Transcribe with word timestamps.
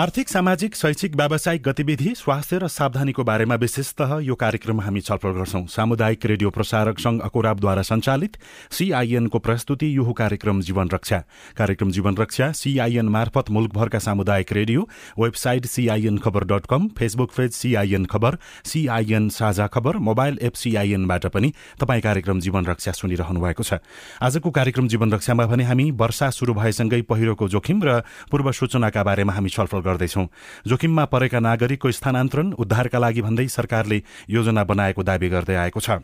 आर्थिक 0.00 0.28
सामाजिक 0.28 0.74
शैक्षिक 0.76 1.16
व्यावसायिक 1.16 1.62
गतिविधि 1.62 2.12
स्वास्थ्य 2.16 2.58
र 2.58 2.68
सावधानीको 2.68 3.24
बारेमा 3.24 3.54
विशेषतः 3.60 4.16
यो 4.24 4.34
कार्यक्रममा 4.34 4.82
हामी 4.82 5.00
छलफल 5.00 5.32
गर्छौं। 5.36 5.64
सामुदायिक 5.68 6.24
रेडियो 6.26 6.50
प्रसारक 6.50 6.98
संघ 6.98 7.20
अकोराबद्वारा 7.20 7.82
सञ्चालित 7.82 8.36
सीआईएनको 8.72 9.38
प्रस्तुति 9.38 9.88
यो 9.96 10.12
कार्यक्रम 10.12 10.60
जीवन 10.60 10.88
रक्षा। 10.88 11.18
कार्यक्रम 11.56 11.90
जीवन 11.90 12.16
रक्षा 12.16 12.50
सीआईएन 12.52 13.08
मार्फत 13.08 13.50
मुलुकभरका 13.50 13.98
सामुदायिक 13.98 14.52
radio 14.52 14.88
website 15.18 15.66
CIN 15.66 16.16
Khabar 16.18 16.44
dot 16.48 16.66
com 16.70 16.88
Facebook 16.96 17.32
page 17.36 17.52
CIN 17.52 18.04
Khabar 18.06 18.38
CIN 18.64 19.28
Sajha 19.28 19.66
Khabar 19.66 19.96
mobile 20.08 20.38
app 20.42 20.54
सीआईएनबाट 20.54 21.26
पनि 21.26 21.52
तपाईँ 21.80 22.00
कार्यक्रम 22.00 22.40
जीवन 22.40 22.66
रक्षा 22.66 22.92
सुनिरहनु 22.94 23.40
भएको 23.40 23.62
छ। 23.62 23.84
आजको 24.22 24.50
कार्यक्रम 24.50 24.88
जीवन 24.88 25.12
रक्षामा 25.12 25.46
भने 25.52 25.64
हामी 25.64 25.90
वर्षा 26.00 26.30
शुरू 26.30 26.54
भएसँगै 26.54 27.02
पहिरोको 27.04 27.48
जोखिम 27.48 27.84
र 27.84 28.00
पूर्व 28.30 28.52
सूचनाका 28.54 29.04
बारेमा 29.04 29.32
हामी 29.34 29.48
छलफल 29.50 29.88
गर्दैछौं। 29.90 30.26
जोखिममा 30.66 31.04
परेका 31.10 31.38
नागरिकको 31.40 31.90
स्थानान्तरण 31.90 32.52
उद्धारका 32.62 32.98
लागि 32.98 33.22
भन्दै 33.22 33.48
सरकारले 33.50 34.02
योजना 34.30 34.64
बनाएको 34.64 35.02
दावी 35.02 35.28
गर्दै 35.28 35.58
आएको 35.66 35.80
छ। 35.80 36.00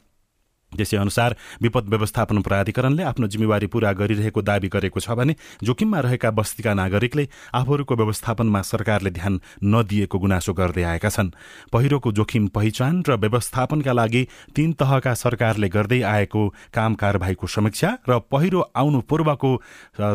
त्यसै 0.76 0.96
अनुसार 0.96 1.36
विपद 1.62 1.88
व्यवस्थापन 1.88 2.40
प्राधिकरणले 2.42 3.02
आफ्नो 3.02 3.26
जिम्मेवारी 3.26 3.66
पूरा 3.66 3.92
गरिरहेको 3.92 4.42
दावी 4.42 4.68
गरेको 4.68 5.00
छ 5.00 5.10
भने 5.12 5.34
जोखिममा 5.64 6.00
रहेका 6.00 6.30
बस्तीका 6.30 6.74
नागरिकले 6.74 7.28
आफूहरूको 7.54 7.94
व्यवस्थापनमा 7.96 8.60
सरकारले 8.62 9.10
ध्यान 9.10 9.40
नदिएको 9.64 10.18
गुनासो 10.18 10.52
गर्दै 10.52 10.82
आएका 10.84 11.08
छन्। 11.08 11.30
पहिरोको 11.72 12.12
जोखिम 12.12 12.46
पहिचान 12.54 13.02
र 13.08 13.16
व्यवस्थापनका 13.16 13.92
लागि 13.92 14.22
तीन 14.54 14.72
तहका 14.80 15.14
सरकारले 15.16 15.68
गर्दै 15.68 16.00
आएको 16.04 16.42
काम 16.72 16.94
कारवाहीको 16.94 17.46
समीक्षा 17.46 17.90
र 18.08 18.18
पहिरो 18.30 18.60
आउनु 18.76 19.00
पूर्वको 19.08 19.50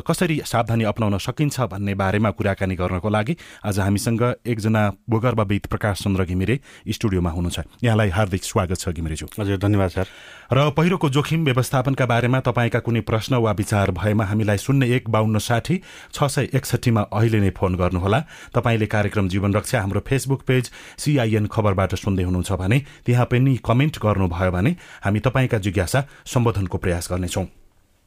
कसरी 0.08 0.42
सावधानी 0.46 0.84
अप्नाउन 0.84 1.18
सकिन्छ 1.18 1.60
भन्ने 1.72 1.94
बारेमा 1.96 2.30
कुराकानी 2.32 2.76
गर्नको 2.76 3.10
लागि 3.10 3.34
आज 3.66 3.80
हामीसँग 3.80 4.24
एकजना 4.46 4.84
भूगर्भविद 5.10 5.64
प्रकाश 5.70 6.04
चन्द्र 6.04 6.26
घिमिरे 6.26 6.60
स्टुडियोमा 6.88 7.30
हुनुहुन्छ। 7.30 7.84
यहाँलाई 7.84 8.10
हार्दिक 8.10 8.44
स्वागत 8.44 8.78
छ 8.80 8.90
घिमिरेज्यू। 8.92 9.28
हजुर 9.40 9.58
धन्यवाद 9.58 9.90
सर। 9.90 10.06
र 10.54 10.70
पहिरोको 10.78 11.10
जोखिम 11.10 11.44
व्यवस्थापनका 11.46 12.06
बारेमा 12.06 12.40
तपाईँका 12.44 12.80
कुनै 12.84 13.02
प्रश्न 13.08 13.36
वा 13.40 13.52
विचार 13.56 13.92
भएमा 13.92 14.26
हामीलाई 14.26 14.58
शून्य 14.58 14.96
एक 14.96 15.10
बाहन्न 15.10 15.40
साठी 15.40 15.78
छ 16.12 16.28
सय 16.28 16.50
एकसठीमा 16.52 17.02
अहिले 17.10 17.40
नै 17.40 17.50
फोन 17.56 17.76
गर्नुहोला। 17.80 18.20
तपाईँले 18.52 18.86
कार्यक्रम 18.86 19.28
जीवन 19.32 19.54
रक्षा 19.56 19.82
हाम्रो 19.82 20.04
फेसबुक 20.04 20.44
पेज 20.44 20.72
सिआइएन 21.00 21.48
खबरबाट 21.48 21.96
सुन्दै 21.96 22.24
हुनुहुन्छ 22.28 22.52
भने 22.60 22.80
त्यहाँ 23.08 23.26
पनि 23.32 23.56
कमेन्ट 23.64 24.04
गर्नुभयो 24.04 24.52
भने 24.52 24.76
हामी 25.08 25.20
तपाईँका 25.24 25.58
जिज्ञासा 25.64 26.06
सम्बोधनको 26.28 26.78
प्रयास 26.78 27.08
गर्नेछौँ। 27.12 27.48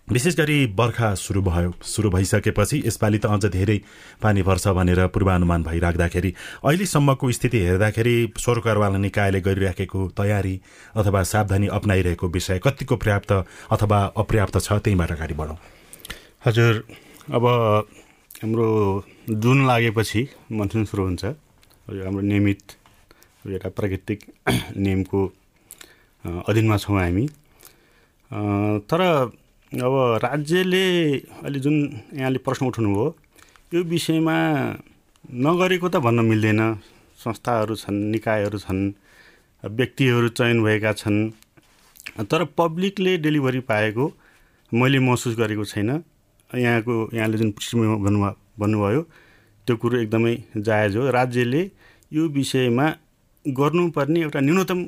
विशेष 0.09 0.35
गरी 0.37 0.67
बर्खा 0.77 1.15
सुरु 1.17 1.41
भयो। 1.43 1.73
सुरु 1.83 2.11
भइसकेपछि 2.11 2.83
यसपालि 2.87 3.19
त 3.19 3.27
अझ 3.27 3.45
धेरै 3.47 3.79
पानी 4.23 4.43
पर्छ 4.45 4.69
भनेर 4.77 5.07
पूर्वानुमान 5.09 5.63
भइराख्दाखेरि 5.65 6.33
अहिलेसम्मको 6.61 7.31
स्थिति 7.33 7.59
हेर्दाखेरि 7.59 8.17
सरकारवाला 8.37 8.99
निकायले 9.01 9.41
गरिराखेको 9.41 10.01
तयारी 10.13 10.61
अथवा 10.97 11.23
सावधानी 11.25 11.67
अप्नाइरहेको 11.73 12.29
विषय 12.29 12.59
कतिको 12.65 12.97
पर्याप्त 12.97 13.33
अथवा 13.73 13.99
अपर्याप्त 14.13 14.59
छ 14.61 14.73
त्यहीँबाट 14.85 15.11
अगाडि 15.13 15.35
बढौँ। 15.35 15.57
हजुर 16.47 16.85
अब 17.33 17.45
हाम्रो 18.45 18.69
जुन 19.31 19.67
लागेपछि 19.67 20.29
मनसुन 20.53 20.85
सुरु 20.85 21.05
हुन्छ 21.05 21.25
हाम्रो 21.89 22.21
नियमित 22.23 22.77
एउटा 23.49 23.69
प्राकृतिक 23.73 24.21
नियमको 24.77 25.21
अधीनमा 26.45 26.77
छौँ 26.77 27.01
हामी। 27.01 27.27
तर 28.85 29.01
अब 29.75 29.95
राज्यले 30.23 30.87
अहिले 31.43 31.59
जुन 31.59 31.77
यहाँले 32.15 32.39
प्रश्न 32.39 32.67
उठाउनुभयो 32.67 33.07
यो 33.75 33.83
विषयमा 33.83 34.37
नगरेको 35.45 35.89
त 35.89 35.97
भन्न 35.99 36.25
मिल्दैन। 36.25 36.61
संस्थाहरू 37.19 37.75
छन् 37.75 37.99
निकायहरू 38.15 38.59
छन् 38.59 38.83
व्यक्तिहरू 39.65 40.29
चयन 40.31 40.63
भएका 40.63 40.93
छन्। 40.95 41.19
तर 42.31 42.45
पब्लिकले 42.55 43.17
डेलिभरी 43.19 43.61
पाएको 43.67 44.05
मैले 44.73 44.99
महसुस 45.03 45.35
गरेको 45.35 45.65
छैन। 45.65 45.91
यहाँको 46.51 46.95
यहाँले 47.11 47.39
जुन 47.39 47.51
पृष्ठभूमि 47.51 47.99
भन्नु 48.05 48.19
भन्नुभयो 48.61 49.03
त्यो 49.67 49.77
कुरो 49.77 49.99
एकदमै 49.99 50.35
जायज 50.57 50.97
हो। 50.97 51.11
राज्यले 51.11 51.63
यो 52.13 52.23
विषयमा 52.31 52.87
गर्नुपर्ने 53.45 54.21
एउटा 54.23 54.41
न्यूनतम 54.41 54.81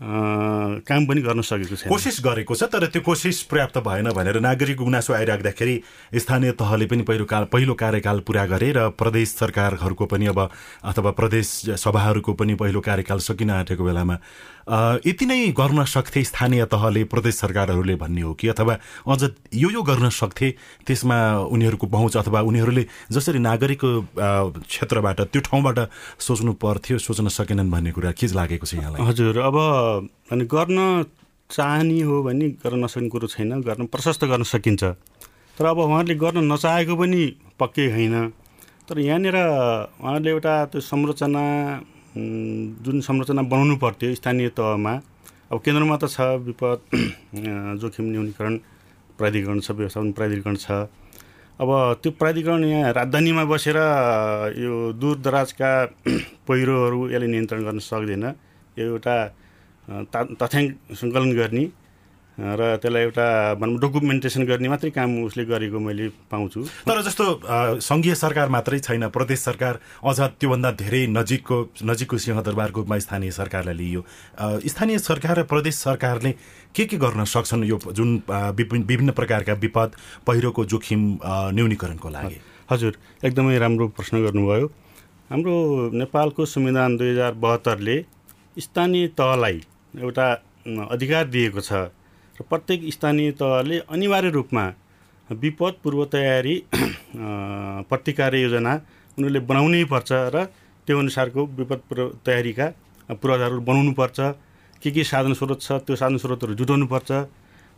काम 0.00 1.06
पनि 1.06 1.20
गर्न 1.20 1.42
सकेको 1.42 1.76
छ 1.76 1.88
कोसिस 1.90 2.22
गरेको 2.22 2.54
छ 2.54 2.70
तर 2.70 2.86
त्यो 2.86 3.02
कोसिस 3.02 3.42
पर्याप्त 3.50 3.78
भएन 3.78 4.10
भनेर 4.14 4.38
नागरिक 4.38 4.76
गुनासो 4.78 5.12
आइराख्दाखेरि 5.12 5.74
स्थानीय 6.14 6.52
तहले 6.54 6.86
पनि 6.86 7.02
पहिलो 7.02 7.24
काल 7.24 7.44
पहिलो 7.44 7.74
कार्यकाल 7.74 8.20
पुरा 8.22 8.46
गरे 8.46 8.70
र 8.72 8.88
प्रदेश 8.94 9.28
सरकारहरूको 9.42 10.06
पनि 10.06 10.26
अब 10.26 10.38
अथवा 10.84 11.10
प्रदेश 11.10 11.46
सभाहरूको 11.82 12.32
पनि 12.32 12.54
पहिलो 12.54 12.80
कार्यकाल 12.80 13.18
सकिन 13.18 13.50
आँटेको 13.50 13.84
बेलामा 13.84 14.16
यति 15.02 15.26
नै 15.26 15.38
गर्न 15.50 15.84
सक्थे 15.84 16.22
स्थानीय 16.24 16.64
तहले 16.64 17.04
प्रदेश 17.04 17.34
सरकारहरूले 17.34 17.94
भन्ने 17.94 18.20
हो 18.20 18.34
कि? 18.34 18.48
अथवा 18.48 18.78
अझ 19.08 19.22
यो 19.54 19.70
यो 19.70 19.82
गर्न 19.82 20.08
सक्थे 20.12 20.54
त्यसमा 20.86 21.18
उनीहरूको 21.50 21.86
पहुँच 21.86 22.16
अथवा 22.16 22.40
उनीहरूले 22.40 22.86
जसरी 23.10 23.38
नागरिकको 23.38 23.90
क्षेत्रबाट 24.68 25.20
त्यो 25.32 25.40
ठाउँबाट 25.40 25.78
सोच्नु 26.20 26.52
पर्थ्यो 26.52 26.98
सोच्न 26.98 27.28
सकेनन् 27.28 27.70
भन्ने 27.70 27.92
कुरा 27.92 28.12
के 28.12 28.26
लागेको 28.28 28.66
छ 28.66 28.74
यहाँलाई? 28.74 29.00
हजुर 29.08 29.38
अब 29.40 29.56
अनि 30.32 30.44
गर्न 30.54 30.78
चाहने 31.50 32.00
हो 32.02 32.22
भने 32.22 32.48
गर्न 32.62 32.84
नसक्ने 32.84 33.08
कुरो 33.08 33.26
छैन 33.26 33.60
गर्न 33.62 33.86
प्रशस्त 33.88 34.24
गर्न 34.24 34.42
सकिन्छ। 34.44 34.82
तर 35.56 35.64
अब 35.66 35.78
उहाँहरूले 35.78 36.14
गर्न 36.14 36.38
नचाहेको 36.52 36.94
पनि 36.96 37.22
पक्कै 37.60 37.86
होइन। 37.92 38.14
तर 38.88 38.98
यहाँनिर 39.00 39.36
उहाँहरूले 39.36 40.30
एउटा 40.30 40.54
त्यो 40.72 40.80
संरचना 40.80 41.44
जुन 42.84 43.00
संरचना 43.00 43.42
बनाउनु 43.48 43.76
पर्थ्यो 43.76 44.14
स्थानीय 44.14 44.48
तहमा 44.56 44.94
अब 45.52 45.58
केन्द्रमा 45.64 45.96
त 45.96 46.04
छ 46.08 46.20
विपद 46.46 46.78
जोखिम 47.80 48.04
न्यूनीकरण 48.12 48.54
प्राधिकरण 49.18 49.58
छ 49.60 49.70
व्यवस्थापन 49.72 50.12
प्राधिकरण 50.12 50.56
छ। 50.56 50.88
अब 51.58 51.70
त्यो 52.02 52.10
प्राधिकरण 52.20 52.64
यहाँ 52.64 52.92
राजधानीमा 52.92 53.44
बसेर 53.50 53.78
यो 54.56 54.92
दूरदराजका 54.94 55.70
पहिरोहरू 56.46 57.00
यसले 57.10 57.26
नियन्त्रण 57.26 57.60
गर्न 57.64 57.78
सक्दैन। 57.82 58.24
यो 58.76 58.84
एउटा 58.86 59.16
तथ्याङ्क 59.88 60.96
सङ्कलन 61.00 61.32
गर्ने 61.32 61.64
र 62.38 62.78
त्यसलाई 62.78 63.02
एउटा 63.02 63.26
भनौँ 63.58 63.78
डकुमेन्टेसन 63.82 64.42
गर्ने 64.46 64.68
मात्रै 64.70 64.90
काम 64.94 65.26
उसले 65.26 65.44
गरेको 65.44 65.78
मैले 65.82 66.08
पाउँछु। 66.30 66.86
तर 66.86 67.02
जस्तो 67.02 67.24
सङ्घीय 67.82 68.14
सरकार 68.14 68.48
मात्रै 68.54 68.78
छैन 68.78 69.08
प्रदेश 69.10 69.38
सरकार 69.42 69.80
अझ 70.06 70.38
त्योभन्दा 70.38 70.70
धेरै 70.78 71.02
नजिकको 71.10 71.56
नजिकको 71.82 72.16
सिंहदरबारको 72.18 72.78
रूपमा 72.80 72.98
स्थानीय 73.02 73.30
सरकारलाई 73.34 73.74
लिइयो। 73.74 74.00
स्थानीय 74.70 74.98
सरकार 75.02 75.34
र 75.38 75.42
प्रदेश 75.50 75.74
सरकारले 75.74 76.32
के 76.76 76.84
के 76.86 76.96
गर्न 76.96 77.24
सक्छन्? 77.26 77.64
यो 77.66 77.76
जुन 77.90 78.22
विभिन्न 78.30 79.10
प्रकारका 79.18 79.52
विपद 79.58 79.90
पहिरोको 80.22 80.64
जोखिम 80.70 81.02
न्यूनीकरणको 81.58 82.08
लागि। 82.08 82.38
हजुर 82.70 82.92
एकदमै 83.24 83.58
राम्रो 83.58 83.88
प्रश्न 83.98 84.22
गर्नुभयो। 84.22 84.66
हाम्रो 85.32 85.56
नेपालको 85.90 86.46
संविधान 86.46 86.96
दुई 86.96 87.10
हजार 87.10 87.32
बहत्तरले 87.34 87.96
स्थानीय 88.62 89.06
तहलाई 89.18 89.58
एउटा 90.00 90.26
अधिकार 90.90 91.24
दिएको 91.34 91.60
छ। 91.60 91.72
र 92.36 92.42
प्रत्येक 92.46 92.80
स्थानीय 92.94 93.30
तहले 93.34 93.76
अनिवार्य 93.90 94.30
रूपमा 94.30 94.64
विपद 95.30 95.74
पूर्व 95.82 96.04
तयारी 96.14 96.54
प्रतिकार 97.90 98.34
योजना 98.36 98.72
उनीहरूले 99.18 99.40
बनाउनै 99.50 99.84
पर्छ 99.90 100.10
र 100.34 100.36
त्यो 100.86 100.98
अनुसारको 100.98 101.40
विपद 101.58 101.80
पूर्व 101.88 102.04
तयारीका 102.26 102.66
पूर्वाधारहरू 103.10 103.60
बनाउनुपर्छ 103.60 104.18
के 104.82 104.90
के 104.90 105.02
साधन 105.04 105.32
स्रोत 105.34 105.60
छ 105.60 105.82
त्यो 105.82 105.96
साधन 105.96 106.16
स्रोतहरू 106.22 106.54
जुटाउनुपर्छ 106.54 107.10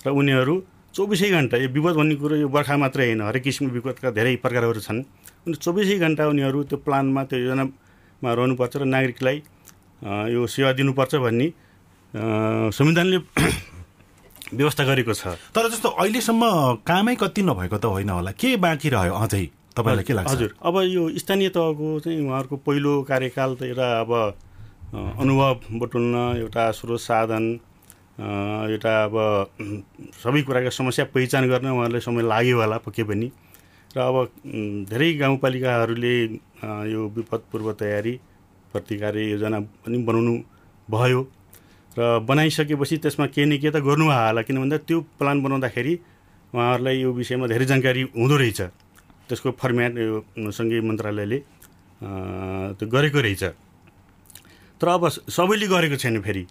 र 0.04 0.08
उनीहरू 0.12 0.54
चौबिसै 0.94 1.30
घन्टा 1.30 1.56
यो 1.56 1.68
विपद 1.72 1.94
भन्ने 1.96 2.14
कुरो 2.20 2.36
यो 2.36 2.48
बर्खा 2.50 2.76
मात्रै 2.76 3.04
होइन 3.06 3.20
हरेक 3.22 3.42
किसिमको 3.42 3.74
विपदका 3.74 4.10
धेरै 4.10 4.36
प्रकारहरू 4.44 4.80
छन्। 4.84 5.00
अनि 5.46 5.56
चौबिसै 5.64 5.96
घन्टा 6.04 6.22
उनीहरू 6.28 6.58
त्यो 6.68 6.78
प्लानमा 6.84 7.22
त्यो 7.30 7.38
योजनामा 7.40 8.30
रहनुपर्छ 8.38 8.74
र 8.76 8.84
नागरिकलाई 8.84 9.36
यो 10.34 10.40
सेवा 10.46 10.70
दिनुपर्छ 10.78 11.14
भन्ने 11.24 11.46
संविधानले 12.16 13.16
व्यवस्था 14.58 14.84
गरेको 14.84 15.14
छ। 15.14 15.38
तर 15.54 15.68
जस्तो 15.70 15.88
अहिलेसम्म 15.88 16.42
कामै 16.82 17.14
कति 17.22 17.42
नभएको 17.42 17.78
त 17.78 17.84
होइन 17.86 18.10
होला। 18.10 18.30
के 18.34 18.56
बाँकी 18.58 18.88
रह्यो 18.90 19.14
अझै? 19.14 19.44
तपाईँलाई 19.76 20.04
के 20.04 20.12
लाग्छ? 20.18 20.30
हजुर। 20.30 20.50
अब 20.58 20.74
यो 20.90 21.02
स्थानीय 21.22 21.48
तहको 21.54 21.86
चाहिँ 22.02 22.18
उहाँहरूको 22.26 22.56
पहिलो 22.66 22.92
कार्यकाल 23.06 23.54
त 23.54 23.62
एउटा 23.70 23.88
अब 24.00 24.10
अनुभव 24.90 25.78
बटुल्न 25.78 26.14
एउटा 26.42 26.70
स्रोत 26.74 27.00
साधन 27.00 27.44
एउटा 28.18 28.94
अब 29.06 29.14
सबै 30.18 30.42
कुराको 30.42 30.70
समस्या 30.74 31.04
पहिचान 31.14 31.46
गर्न 31.46 31.66
उहाँहरूलाई 31.70 32.02
समय 32.02 32.22
लाग्यो 32.26 32.56
होला 32.58 32.78
पक्कै 32.82 33.04
पनि। 33.06 33.30
र 33.94 33.98
अब 34.02 34.16
धेरै 34.90 35.12
गाउँपालिकाहरूले 35.14 36.14
यो 36.90 37.00
विपद 37.14 37.42
पूर्व 37.50 37.72
तयारी 37.78 38.14
प्रतिकार 38.74 39.16
योजना 39.18 39.60
पनि 39.86 39.98
बनाउनु 40.02 40.34
भयो। 40.90 41.22
र 41.98 42.18
बनाइसकेपछि 42.22 42.96
त्यसमा 43.02 43.26
के 43.34 43.44
न 43.44 43.58
के 43.58 43.70
त 43.70 43.82
गर्नु 43.82 44.06
होला 44.10 44.42
किन 44.46 44.56
भन्दा 44.62 44.76
त्यो 44.86 45.00
प्लान 45.18 45.42
बनाउँदाखेरि 45.42 45.94
उहाँहरूलाई 46.54 46.96
यो 47.00 47.10
विषयमा 47.12 47.46
धेरै 47.46 47.66
जानकारी 47.66 48.02
हुँदो 48.14 48.36
रहेछ। 48.36 48.60
त्यसको 49.28 49.50
फर्मेट 49.58 49.92
यो 49.98 50.22
सङ्घीय 50.50 50.80
मन्त्रालयले 50.82 51.38
त्यो 52.78 52.86
गरेको 52.90 53.20
रहेछ। 53.20 53.42
तर 54.80 54.88
अब 54.88 55.08
सबैले 55.30 55.66
गरेको 55.66 55.96
छैन 55.98 56.20
फेरि। 56.22 56.46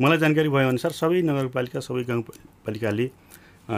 मलाई 0.00 0.18
जानकारी 0.22 0.48
भएअनुसार 0.48 0.92
सबै 0.94 1.20
नगरपालिका 1.28 1.80
सबै 1.82 2.02
गाउँपालिकाले 2.08 3.06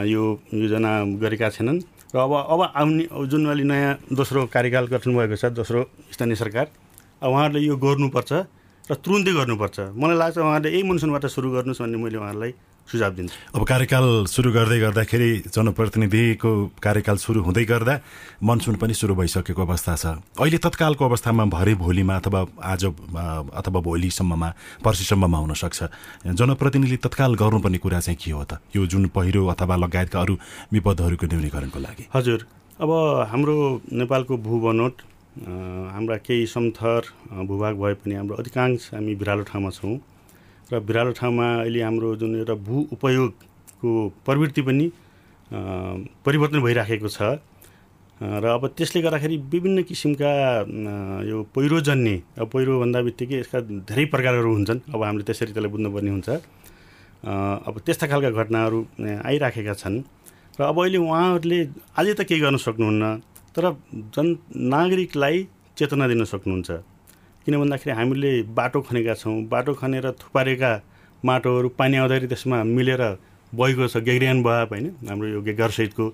यो 0.06 0.22
योजना 0.52 0.90
गरेका 1.22 1.48
छैनन्। 1.50 1.80
र 2.14 2.16
अब 2.18 2.32
अब 2.34 2.60
आउने 2.74 3.04
जुन 3.30 3.46
अलि 3.50 3.64
नयाँ 3.64 4.10
दोस्रो 4.12 4.46
कार्यकाल 4.54 4.86
गठन 4.90 5.10
भएको 5.16 5.36
छ 5.38 5.54
दोस्रो 5.54 5.80
स्थानीय 6.14 6.36
सरकार 6.36 6.66
उहाँहरूले 7.22 7.60
यो 7.66 7.74
गर्नुपर्छ। 7.78 8.32
र 8.90 8.94
तुरुन्तै 8.98 9.32
गर्नुपर्छ। 9.38 9.94
मलाई 9.94 10.16
लाग्छ 10.18 10.36
उहाँहरूले 10.42 10.68
यही 10.74 10.82
मनसुनबाट 10.82 11.24
सुरु 11.30 11.48
गर्नुहोस् 11.54 11.80
भन्ने 11.80 11.98
मैले 12.02 12.18
उहाँहरूलाई 12.18 12.52
सुझाव 12.90 13.12
दिन्छु। 13.14 13.36
अब 13.54 13.62
कार्यकाल 13.62 14.06
सुरु 14.26 14.50
गर्दै 14.50 14.78
गर्दाखेरि 14.82 15.30
जनप्रतिनिधिको 15.46 16.50
कार्यकाल 16.82 17.16
सुरु 17.22 17.38
हुँदै 17.46 17.64
गर्दा 17.70 17.94
मनसुन 18.42 18.74
पनि 18.82 18.94
सुरु 18.98 19.14
भइसकेको 19.14 19.62
अवस्था 19.62 19.94
छ। 19.94 20.04
अहिले 20.34 20.58
तत्कालको 20.58 21.02
अवस्थामा 21.06 21.44
भरे 21.54 21.74
भोलिमा 21.78 22.14
अथवा 22.18 22.40
आज 22.58 22.82
अथवा 23.54 23.78
भोलिसम्ममा 23.78 24.48
पर्सिसम्ममा 24.82 25.38
हुनसक्छ 25.38 25.78
जनप्रतिनिधिले 26.34 26.98
तत्काल 27.06 27.38
गर्नुपर्ने 27.38 27.78
कुरा 27.78 28.00
चाहिँ 28.02 28.18
के 28.18 28.30
हो 28.34 28.42
त? 28.42 28.58
यो 28.74 28.82
जुन 28.90 29.06
पहिरो 29.14 29.46
अथवा 29.54 29.76
लगायतका 29.86 30.18
अरू 30.18 30.34
विपदहरूको 30.74 31.26
न्यूनीकरणको 31.30 31.78
लागि। 31.78 32.04
हजुर। 32.10 32.40
अब 32.80 32.90
हाम्रो 33.30 33.54
नेपालको 33.86 34.34
भू 34.34 34.54
बनोट 34.66 34.94
हाम्रा 35.30 36.16
केही 36.26 36.46
समथर 36.46 37.02
भूभाग 37.46 37.74
भए 37.78 37.94
पनि 38.02 38.14
हाम्रो 38.14 38.36
अधिकांश 38.42 38.90
हामी 38.94 39.14
बिरालो 39.14 39.42
ठाउँमा 39.46 39.70
छौँ। 39.70 39.96
र 40.72 40.80
बिरालो 40.82 41.12
ठाउँमा 41.14 41.46
अहिले 41.62 41.80
हाम्रो 41.82 42.08
जुन 42.18 42.34
एउटा 42.42 42.54
भू 42.66 42.76
उपयोगको 42.92 43.90
प्रवृत्ति 44.26 44.62
पनि 44.62 44.86
परिवर्तन 46.26 46.58
भइराखेको 46.60 47.08
छ। 47.08 47.38
र 48.20 48.44
अब 48.44 48.74
त्यसले 48.76 49.00
गर्दाखेरि 49.02 49.36
विभिन्न 49.48 49.82
किसिमका 49.86 50.32
यो 51.24 51.36
पहिरोजन्य 51.54 52.14
अब 52.36 52.46
पहिरोभन्दा 52.50 53.00
बित्तिकै 53.00 53.38
यसका 53.40 53.60
धेरै 53.86 54.04
प्रकारहरू 54.12 54.50
हुन्छन्। 54.50 54.80
अब 54.92 55.00
हामीले 55.02 55.24
त्यसरी 55.24 55.52
त्यसलाई 55.54 55.70
बुझ्नुपर्ने 55.70 56.10
हुन्छ। 56.10 56.28
अब 57.70 57.74
त्यस्ता 57.86 58.06
खालका 58.10 58.30
घटनाहरू 58.34 58.78
आइराखेका 59.24 59.74
छन्। 59.78 59.96
र 60.58 60.60
अब 60.68 60.76
अहिले 60.78 60.98
उहाँहरूले 60.98 61.60
अझै 61.96 62.12
त 62.18 62.20
केही 62.28 62.40
गर्न 62.44 62.56
सक्नुहुन्न। 62.60 63.04
तर 63.54 63.64
जन 64.14 64.26
नागरिकलाई 64.70 65.36
चेतना 65.76 66.06
दिन 66.08 66.24
सक्नुहुन्छ। 66.24 66.70
किन 67.46 67.54
भन्दाखेरि 67.60 67.92
हामीले 67.98 68.30
बाटो 68.52 68.80
खनेका 68.86 69.14
छौँ 69.16 69.34
बाटो 69.48 69.72
खनेर 69.74 70.06
थुपारेका 70.22 70.70
माटोहरू 71.22 71.68
पानी 71.74 71.96
आउँदाखेरि 71.96 72.26
त्यसमा 72.30 72.58
मिलेर 72.76 73.02
बगेको 73.52 73.86
छ 73.88 73.96
गेग्रियान 74.06 74.42
बहाव 74.42 74.68
होइन 74.70 74.86
हाम्रो 75.08 75.28
यो 75.28 75.40
गेगरसहितको 75.42 76.04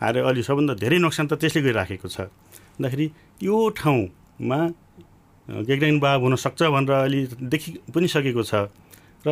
आएर 0.00 0.16
अहिले 0.24 0.42
सबभन्दा 0.42 0.74
धेरै 0.80 0.98
नोक्सान 1.04 1.26
त 1.28 1.32
त्यसले 1.36 1.60
गरिराखेको 1.62 2.08
छ। 2.08 2.32
भन्दाखेरि 2.80 3.06
यो 3.44 3.56
ठाउँमा 3.76 4.60
गेग्रियान 5.68 5.98
बहाव 6.00 6.20
हुनसक्छ 6.24 6.60
भनेर 6.72 6.92
अहिले 6.96 7.20
देखि 7.52 7.68
पनि 7.92 8.08
सकेको 8.08 8.42
छ। 8.42 8.72
र 9.26 9.28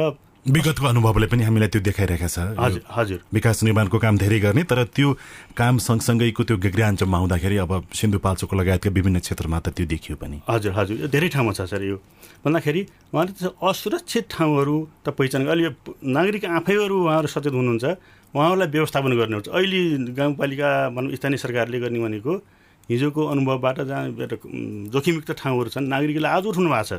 विगतको 0.48 0.86
अनुभवले 0.86 1.26
पनि 1.28 1.42
हामीलाई 1.44 1.68
त्यो 1.68 1.80
देखाइरहेका 1.84 2.28
छ। 2.28 2.38
हजुर 2.56 2.82
हजुर। 2.88 3.18
विकास 3.32 3.62
निर्माणको 3.62 3.98
काम 3.98 4.14
धेरै 4.16 4.38
गर्ने 4.40 4.62
तर 4.64 4.84
त्यो 4.96 5.08
काम 5.52 5.78
सँगसँगैको 5.78 6.42
त्यो 6.48 6.56
गेग्राञ्चमा 6.56 7.16
आउँदाखेरि 7.18 7.56
अब 7.60 7.72
सिन्धुपाल्चोक 7.92 8.54
लगायतका 8.54 8.90
विभिन्न 8.90 9.18
क्षेत्रमा 9.20 9.58
त 9.60 9.68
त्यो 9.76 9.86
देखियो 9.86 10.16
पनि। 10.16 10.36
हजुर 10.48 10.72
हजुर। 10.72 10.96
यो 11.04 11.08
धेरै 11.08 11.28
ठाउँमा 11.28 11.52
छ 11.52 11.60
सर 11.68 11.82
यो। 11.84 11.96
भन्दाखेरि 12.44 12.82
उहाँले 13.12 13.32
त 13.36 13.52
असुरक्षित 13.60 14.24
ठाउँहरू 14.30 14.76
त 15.04 15.06
पहिचान 15.12 15.46
अहिले 15.46 15.68
नागरिक 16.00 16.44
आफैहरू 16.48 16.96
उहाँहरू 16.96 17.28
सचेत 17.28 17.52
हुनुहुन्छ। 17.52 17.84
उहाँहरूलाई 18.32 18.68
व्यवस्थापन 18.68 19.12
गर्ने 19.20 19.34
हुन्छ। 19.36 19.48
अहिले 19.52 19.80
गाउँपालिका 20.16 20.68
भनौँ 20.96 21.12
स्थानीय 21.12 21.38
सरकारले 21.44 21.78
गर्ने 21.80 21.98
भनेको 21.98 22.32
हिजोको 22.88 23.20
अनुभवबाट 23.20 23.76
जहाँ 23.84 24.04
जोखिमयुक्त 24.92 25.30
ठाउँहरू 25.36 25.68
छन् 25.76 25.88
नागरिकलाई 25.92 26.32
आज 26.32 26.44
उठ्नु 26.48 26.68
भएको 26.72 26.84
छ। 26.88 26.92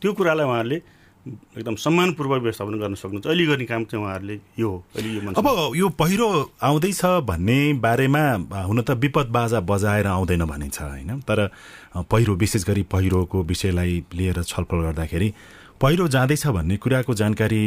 त्यो 0.00 0.12
कुरालाई 0.12 0.46
उहाँहरूले 0.48 0.78
एकदम 1.24 1.74
सम्मानपूर्वक 1.80 2.40
व्यवस्थापन 2.42 2.74
गर्न 2.78 2.94
सक्नुहुन्छ। 2.94 3.26
अहिले 3.26 3.44
गर्ने 3.46 3.64
काम 3.64 3.84
चाहिँ 3.84 4.04
उहाँहरूले 4.04 4.36
यो 4.58 4.68
हो। 4.68 4.84
अहिले 4.94 5.10
यो 5.14 5.20
अब 5.32 5.76
यो 5.76 5.88
पहिरो 5.96 6.28
आउँदैछ 6.60 7.00
भन्ने 7.24 7.58
बारेमा 7.80 8.24
हुन 8.68 8.82
त 8.82 8.90
विपद 9.00 9.28
बाजा 9.32 9.60
बजाएर 9.64 10.06
आउँदैन 10.06 10.44
भनिन्छ 10.44 10.78
होइन? 10.82 11.20
तर 11.24 11.48
पहिरो 11.96 12.34
विशेष 12.36 12.64
गरी 12.68 12.82
पहिरोको 12.92 13.42
विषयलाई 13.42 14.04
लिएर 14.12 14.42
छलफल 14.42 14.80
गर्दाखेरि 14.92 15.32
पहिरो 15.80 16.06
जाँदैछ 16.08 16.46
भन्ने 16.46 16.76
कुराको 16.76 17.14
जानकारी 17.14 17.62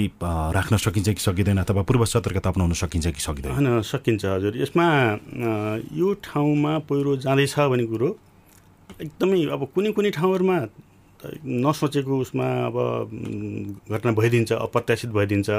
राख्न 0.54 0.77
सकिन्छ 0.77 1.09
कि 1.09 1.21
सकिँदैन 1.21 1.57
अथवा 1.57 1.81
पूर्व 1.81 2.06
सतर्कता 2.06 2.50
अप्नाउन 2.50 2.74
सकिन्छ 2.74 3.07
कि 3.07 3.21
सकिँदैन? 3.21 3.51
होइन 3.51 3.81
सकिन्छ 3.81 4.25
हजुर। 4.25 4.54
यसमा 4.62 4.88
यो 5.98 6.13
ठाउँमा 6.24 6.77
पहिरो 6.86 7.18
जाँदैछ 7.25 7.56
भन्ने 7.57 7.86
कुरो 7.86 8.09
एकदमै 9.01 9.45
अब 9.50 9.62
कुनै 9.75 9.92
कुनै 9.92 10.12
ठाउँहरूमा 10.13 10.57
नसोचेको 11.25 12.14
उसमा 12.19 12.48
अब 12.69 12.78
घटना 13.90 14.12
भइदिन्छ 14.19 14.52
अप्रत्याशित 14.54 15.10
भइदिन्छ। 15.18 15.50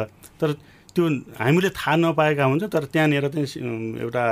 तर 0.40 0.52
त्यो 0.94 1.04
हामीले 1.38 1.70
थाहा 1.74 1.96
नपाएका 1.96 2.44
हुन्छ 2.44 2.64
तर 2.70 2.84
त्यहाँनिर 2.92 3.28
चाहिँ 3.28 3.46
एउटा 4.04 4.24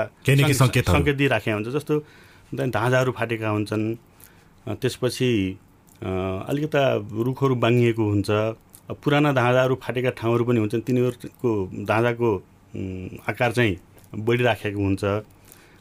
सङ्केत 0.62 0.86
सङ्केत 0.86 1.16
दिइराखेका 1.16 1.56
हुन्छ। 1.56 1.68
जस्तो 1.76 1.94
धाँजाहरू 2.54 3.12
फाटेका 3.18 3.48
हुन्छन् 3.48 3.84
त्यसपछि 4.80 5.30
अलिकता 6.02 6.82
रुखहरू 7.26 7.54
बाङ्गिएको 7.64 8.04
हुन्छ। 8.06 8.30
पुराना 9.02 9.32
धाँजाहरू 9.34 9.74
फाटेका 9.82 10.10
ठाउँहरू 10.14 10.44
पनि 10.46 10.58
हुन्छन्। 10.62 10.86
तिनीहरूको 10.86 11.50
धाँजाको 11.90 12.28
आकार 13.26 13.50
चाहिँ 13.52 13.74
बढिराखेको 14.14 14.80
हुन्छ। 14.80 15.04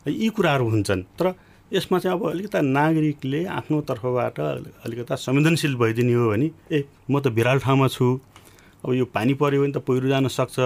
यी 0.10 0.30
कुराहरू 0.34 0.66
हुन्छन्। 0.70 1.02
तर 1.18 1.26
यसमा 1.74 2.00
चाहिँ 2.00 2.18
अब 2.18 2.30
अलिकता 2.30 2.62
नागरिकले 2.62 3.44
आफ्नो 3.50 3.82
तर्फबाट 3.90 4.40
अलिकता 4.86 5.16
संवेदनशील 5.16 5.76
भइदिने 5.76 6.14
हो 6.14 6.30
भने 6.30 6.50
ए 6.72 6.84
म 7.10 7.20
त 7.20 7.28
भिराल 7.34 7.60
ठाउँमा 7.60 7.88
छु। 7.90 8.06
अब 8.86 8.94
यो 8.94 9.06
पानी 9.10 9.34
पऱ्यो 9.34 9.62
भने 9.62 9.74
त 9.74 9.82
पहिरो 9.82 10.08
जान 10.08 10.28
सक्छ। 10.30 10.58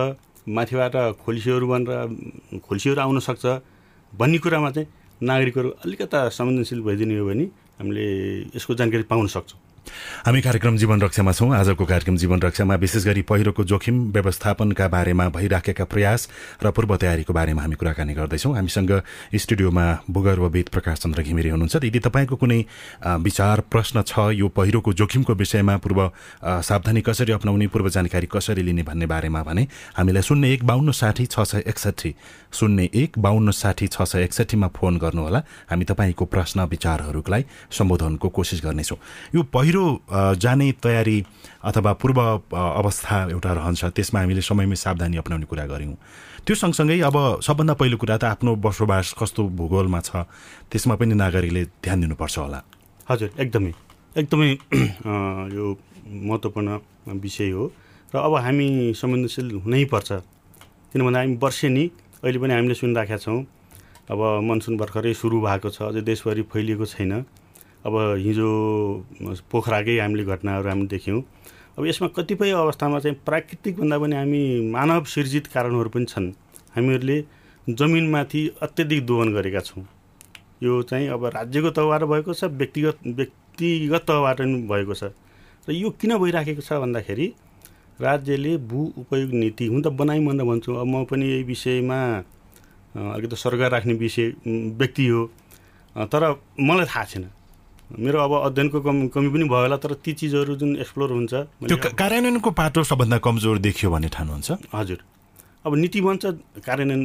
माथिबाट 0.49 0.95
खोल्सीहरू 1.23 1.67
भनेर 1.67 2.59
खोल्सीहरू 2.67 2.99
आउन 3.01 3.19
सक्छ। 3.19 3.45
भन्ने 4.11 4.37
कुरामा 4.43 4.69
चाहिँ 4.75 4.87
नागरिकहरू 5.21 5.69
अलिकता 5.85 6.19
संवेदनशील 6.35 6.81
भइदिने 6.83 7.17
हो 7.19 7.25
भने 7.27 7.45
हामीले 7.79 8.05
यसको 8.55 8.75
जानकारी 8.75 9.03
पाउन 9.07 9.27
सक्छौँ। 9.27 9.59
हामी 10.25 10.41
कार्यक्रम 10.41 10.77
जीवन 10.77 11.01
रक्षामा 11.01 11.31
छौँ। 11.31 11.49
आजको 11.55 11.85
कार्यक्रम 11.85 12.15
जीवन 12.17 12.39
रक्षामा 12.41 12.75
विशेष 12.75 13.05
गरी 13.05 13.21
पहिरोको 13.23 13.63
जोखिम 13.63 13.95
व्यवस्थापनका 14.11 14.87
बारेमा 14.87 15.27
भइराखेका 15.29 15.85
प्रयास 15.85 16.27
र 16.63 16.71
पूर्व 16.71 16.95
तयारीको 16.97 17.33
बारेमा 17.33 17.61
हामी 17.61 17.75
कुराकानी 17.75 18.13
गर्दैछौँ। 18.13 18.55
हामीसँग 18.55 18.91
स्टुडियोमा 19.35 19.85
भूगर्भविद 20.09 20.67
प्रकाश 20.69 20.99
चन्द्र 20.99 21.23
घिमिरे 21.23 21.49
हुनुहुन्छ। 21.49 21.75
यदि 21.83 21.99
तपाईँको 21.99 22.35
कुनै 22.35 22.59
विचार 23.19 23.61
प्रश्न 23.71 24.01
छ 24.03 24.33
यो 24.33 24.47
पहिरोको 24.49 24.93
जोखिमको 24.93 25.33
विषयमा 25.35 25.77
पूर्व 25.77 25.99
सावधानी 26.43 27.01
कसरी 27.01 27.31
अप्नाउने 27.33 27.67
पूर्व 27.67 27.89
जानकारी 27.89 28.27
कसरी 28.27 28.61
लिने 28.63 28.83
भन्ने 28.83 29.05
बारेमा 29.05 29.43
भने 29.43 29.67
हामीलाई 29.97 30.21
शून्य 30.21 30.53
एक 30.53 30.63
बाहन्न 30.65 30.91
साठी 30.91 31.25
छ 31.25 31.39
सय 31.41 31.63
एकसठी 31.67 32.13
शून्य 32.53 32.89
एक 32.93 33.19
बाहन्न 33.19 33.51
साठी 33.51 33.87
छ 33.87 34.01
सय 34.03 34.23
एकसठीमा 34.23 34.67
फोन 34.75 34.97
गर्नुहोला। 34.97 35.39
हामी 35.69 35.85
तपाईँको 35.85 36.25
प्रश्न 36.25 36.65
विचारहरूलाई 36.69 37.45
सम्बोधनको 37.71 38.29
कोसिस 38.29 38.61
गर्नेछौँ। 38.63 38.97
यो 39.35 39.43
पहिरो 39.53 39.78
पहिरो 39.79 40.35
जाने 40.35 40.71
तयारी 40.83 41.23
अथवा 41.63 41.91
पूर्व 42.01 42.19
अवस्था 42.51 43.15
एउटा 43.31 43.51
रहन्छ। 43.53 43.83
त्यसमा 43.95 44.19
हामीले 44.19 44.41
समयमै 44.41 44.75
सावधानी 44.75 45.17
अप्नाउने 45.17 45.45
कुरा 45.47 45.65
गऱ्यौँ। 45.71 45.95
त्यो 46.45 46.55
सँगसँगै 46.55 46.99
अब 46.99 47.15
सबभन्दा 47.39 47.73
पहिलो 47.79 47.97
कुरा 47.97 48.17
त 48.17 48.23
आफ्नो 48.35 48.55
बसोबास 48.59 49.15
कस्तो 49.19 49.41
भूगोलमा 49.55 49.99
छ 50.03 50.27
त्यसमा 50.71 50.95
पनि 50.99 51.15
नागरिकले 51.15 51.63
ध्यान 51.83 51.97
दिनुपर्छ 52.01 52.35
होला। 52.39 52.59
हजुर 53.09 53.29
एकदमै। 53.39 53.71
एकदमै 54.19 54.49
यो 55.55 55.65
महत्त्वपूर्ण 56.27 56.69
विषय 57.23 57.49
हो। 57.55 57.63
र 58.11 58.15
अब 58.19 58.33
हामी 58.35 58.67
संवेदनशील 58.99 59.47
हुनैपर्छ 59.63 60.09
किन 60.91 61.01
भन्दा 61.05 61.19
हामी 61.19 61.35
वर्षेनी 61.39 61.83
अहिले 62.23 62.39
पनि 62.39 62.53
हामीले 62.53 62.75
सुनिराखेका 62.75 63.17
छौँ। 63.23 63.39
अब 64.11 64.19
मनसुन 64.43 64.77
भर्खरै 64.81 65.13
सुरु 65.13 65.37
भएको 65.39 65.69
छ 65.69 65.77
अझै 65.93 66.01
देशभरि 66.01 66.41
फैलिएको 66.51 66.85
छैन। 66.85 67.13
अब 67.85 67.95
हिजो 68.19 68.49
पोखराकै 69.51 69.97
हामीले 69.99 70.23
घटनाहरू 70.25 70.69
हामी 70.69 70.85
देख्यौँ। 70.87 71.21
अब 71.77 71.85
यसमा 71.85 72.07
कतिपय 72.15 72.51
अवस्थामा 72.51 72.99
चाहिँ 72.99 73.17
प्राकृतिकभन्दा 73.25 73.97
पनि 73.99 74.15
हामी 74.15 74.41
मानव 74.71 75.03
सिर्जित 75.07 75.47
कारणहरू 75.47 75.89
पनि 75.89 76.05
छन्। 76.05 76.31
हामीहरूले 76.75 77.17
जमिनमाथि 77.67 78.41
अत्याधिक 78.61 79.05
दोहन 79.05 79.33
गरेका 79.33 79.59
छौँ। 79.61 79.85
यो 80.63 80.81
चाहिँ 80.83 81.07
अब 81.07 81.25
राज्यको 81.25 81.69
तहबाट 81.71 82.03
भएको 82.03 82.33
छ 82.33 82.43
व्यक्तिगत 82.51 82.97
व्यक्तिगत 83.07 84.03
तहबाट 84.07 84.37
पनि 84.39 84.61
भएको 84.67 84.93
छ। 84.93 85.03
र 85.67 85.71
यो 85.71 85.89
किन 85.95 86.17
भइराखेको 86.17 86.61
छ 86.61 86.83
भन्दाखेरि 86.83 87.27
राज्यले 88.01 88.57
भू 88.67 88.79
उपयोग 88.97 89.31
नीति 89.33 89.65
हुन 89.67 89.81
त 89.81 89.87
बनाइ 89.95 90.19
भन्दा 90.25 90.43
भन्छु 90.43 90.75
अब 90.75 90.87
म 90.87 91.03
पनि 91.07 91.25
यही 91.25 91.43
विषयमा 91.43 91.99
अलिकति 92.95 93.35
सरकार 93.35 93.71
राख्ने 93.71 93.93
विषय 93.93 94.33
व्यक्ति 94.75 95.07
हो। 95.07 95.25
तर 95.95 96.23
मलाई 96.59 96.85
थाहा 96.85 97.03
छैन। 97.05 97.25
मेरो 97.89 98.19
अब 98.21 98.33
अध्ययनको 98.45 98.79
कमी 98.85 99.07
कमी 99.09 99.29
पनि 99.33 99.45
भयो 99.49 99.61
होला 99.65 99.77
तर 99.81 99.93
ती 100.05 100.13
चिजहरू 100.13 100.55
जुन 100.61 100.75
एक्सप्लोर 100.77 101.09
हुन्छ 101.09 101.33
त्यो 101.65 101.77
कार्यान्वयनको 101.97 102.49
पाटो 102.53 102.83
सबभन्दा 102.85 103.17
कमजोर 103.17 103.57
देखियो 103.65 103.89
भन्ने 103.91 104.09
ठान्नुहुन्छ 104.13 104.49
हजुर। 104.73 104.99
अब 105.65 105.75
नीति 105.75 105.99
बन्छ 106.01 106.23
कार्यान्वयन 106.61 107.01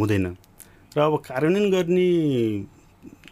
हुँदैन। 0.00 0.26
र 0.96 0.98
अब 1.00 1.14
कार्यान्वयन 1.28 1.70
गर्ने 1.70 2.08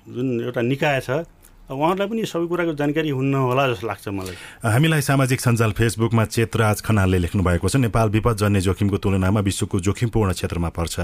जुन 0.05 0.27
एउटा 0.45 0.61
निकाय 0.63 1.01
छ 1.01 1.25
उहाँहरूलाई 1.71 2.09
पनि 2.11 2.23
सबै 2.27 2.47
कुराको 2.51 2.73
जानकारी 2.75 3.11
हुन्न 3.15 3.35
होला 3.35 3.63
जस्तो 3.71 3.87
लाग्छ 3.87 4.09
मलाई। 4.09 4.37
हामीलाई 4.67 5.01
सामाजिक 5.01 5.41
सञ्जाल 5.41 5.73
फेसबुकमा 5.79 6.25
चेतराज 6.27 6.81
खनालले 6.83 7.19
लेख्नु 7.23 7.43
भएको 7.43 7.69
छ 7.69 7.77
नेपाल 7.87 8.09
विपदजन्य 8.13 8.61
जोखिमको 8.67 8.97
तुलनामा 8.99 9.41
विश्वको 9.41 9.81
जोखिमपूर्ण 9.81 10.33
क्षेत्रमा 10.33 10.69
पर्छ। 10.69 10.95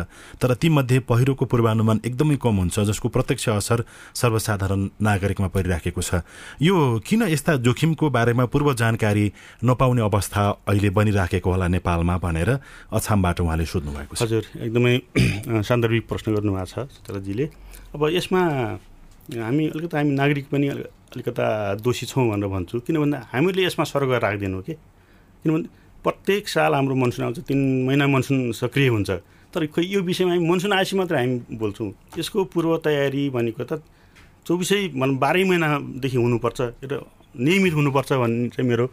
तर 0.43 0.55
तीमध्ये 0.59 0.99
पहिरोको 1.07 1.45
पूर्वानुमान 1.47 2.01
एकदमै 2.05 2.37
कम 2.43 2.57
हुन्छ 2.59 2.77
जसको 2.91 3.09
प्रत्यक्ष 3.09 3.49
असर 3.49 3.85
सर्वसाधारण 4.13 4.81
नागरिकमा 4.99 5.49
परिराखेको 5.55 6.03
छ। 6.03 6.27
यो 6.61 6.75
किन 7.07 7.23
यस्ता 7.31 7.57
जोखिमको 7.63 8.11
बारेमा 8.11 8.45
पूर्व 8.51 8.75
जानकारी 8.75 9.33
नपाउने 9.65 10.03
अवस्था 10.03 10.43
अहिले 10.69 10.91
बनिराखेको 10.91 11.49
होला 11.49 11.67
नेपालमा 11.71 12.19
भनेर 12.19 12.51
अछामबाट 12.93 13.41
उहाँले 13.41 13.65
सोध्नु 13.65 13.93
भएको 13.95 14.15
छ। 14.15 14.23
हजुर 14.27 14.43
एकदमै 14.59 14.95
सान्दर्भिक 15.71 16.05
प्रश्न 16.11 16.35
गर्नुभएको 16.35 16.67
छ 16.67 16.77
चेतराजीले 16.99 17.45
अब 17.95 18.03
यसमा 18.13 18.43
हामी 19.29 19.69
अलिकति 19.69 19.97
हामी 19.97 20.13
नागरिक 20.15 20.47
पनि 20.49 20.69
अलिकता 20.69 21.75
दोषी 21.85 22.07
छौँ 22.07 22.29
भनेर 22.31 22.49
भन्छु। 22.49 22.81
किन 22.81 22.97
भन्दा 22.99 23.19
हामीले 23.33 23.65
यसमा 23.65 23.85
सर्ग 23.85 24.13
राख्दैनौँ 24.25 24.63
कि? 24.63 24.75
किनभने 25.45 25.69
प्रत्येक 26.05 26.49
साल 26.49 26.75
हाम्रो 26.75 26.95
मनसुन 26.95 27.25
आउँछ 27.25 27.39
तिन 27.45 27.61
महिना 27.87 28.07
मनसुन 28.07 28.53
सक्रिय 28.53 28.89
हुन्छ। 28.89 29.11
तर 29.53 29.67
खोइ 29.69 29.85
यो 29.85 30.01
विषयमा 30.01 30.33
हामी 30.33 30.49
मनसुन 30.49 30.73
आएपछि 30.73 30.97
मात्र 30.97 31.17
हामी 31.17 31.57
बोल्छौँ। 31.61 31.93
यसको 32.19 32.45
पूर्व 32.53 32.77
तयारी 32.85 33.29
भनेको 33.31 33.65
त 33.65 33.83
चौबिसै 34.49 34.97
भनौँ 34.97 35.17
बाह्रै 35.21 35.45
महिनादेखि 35.45 36.17
हुनुपर्छ। 36.17 36.61
एउटा 36.85 36.97
नियमित 37.37 37.73
हुनुपर्छ 37.75 38.13
भन्ने 38.13 38.49
चाहिँ 38.49 38.69
मेरो 38.69 38.87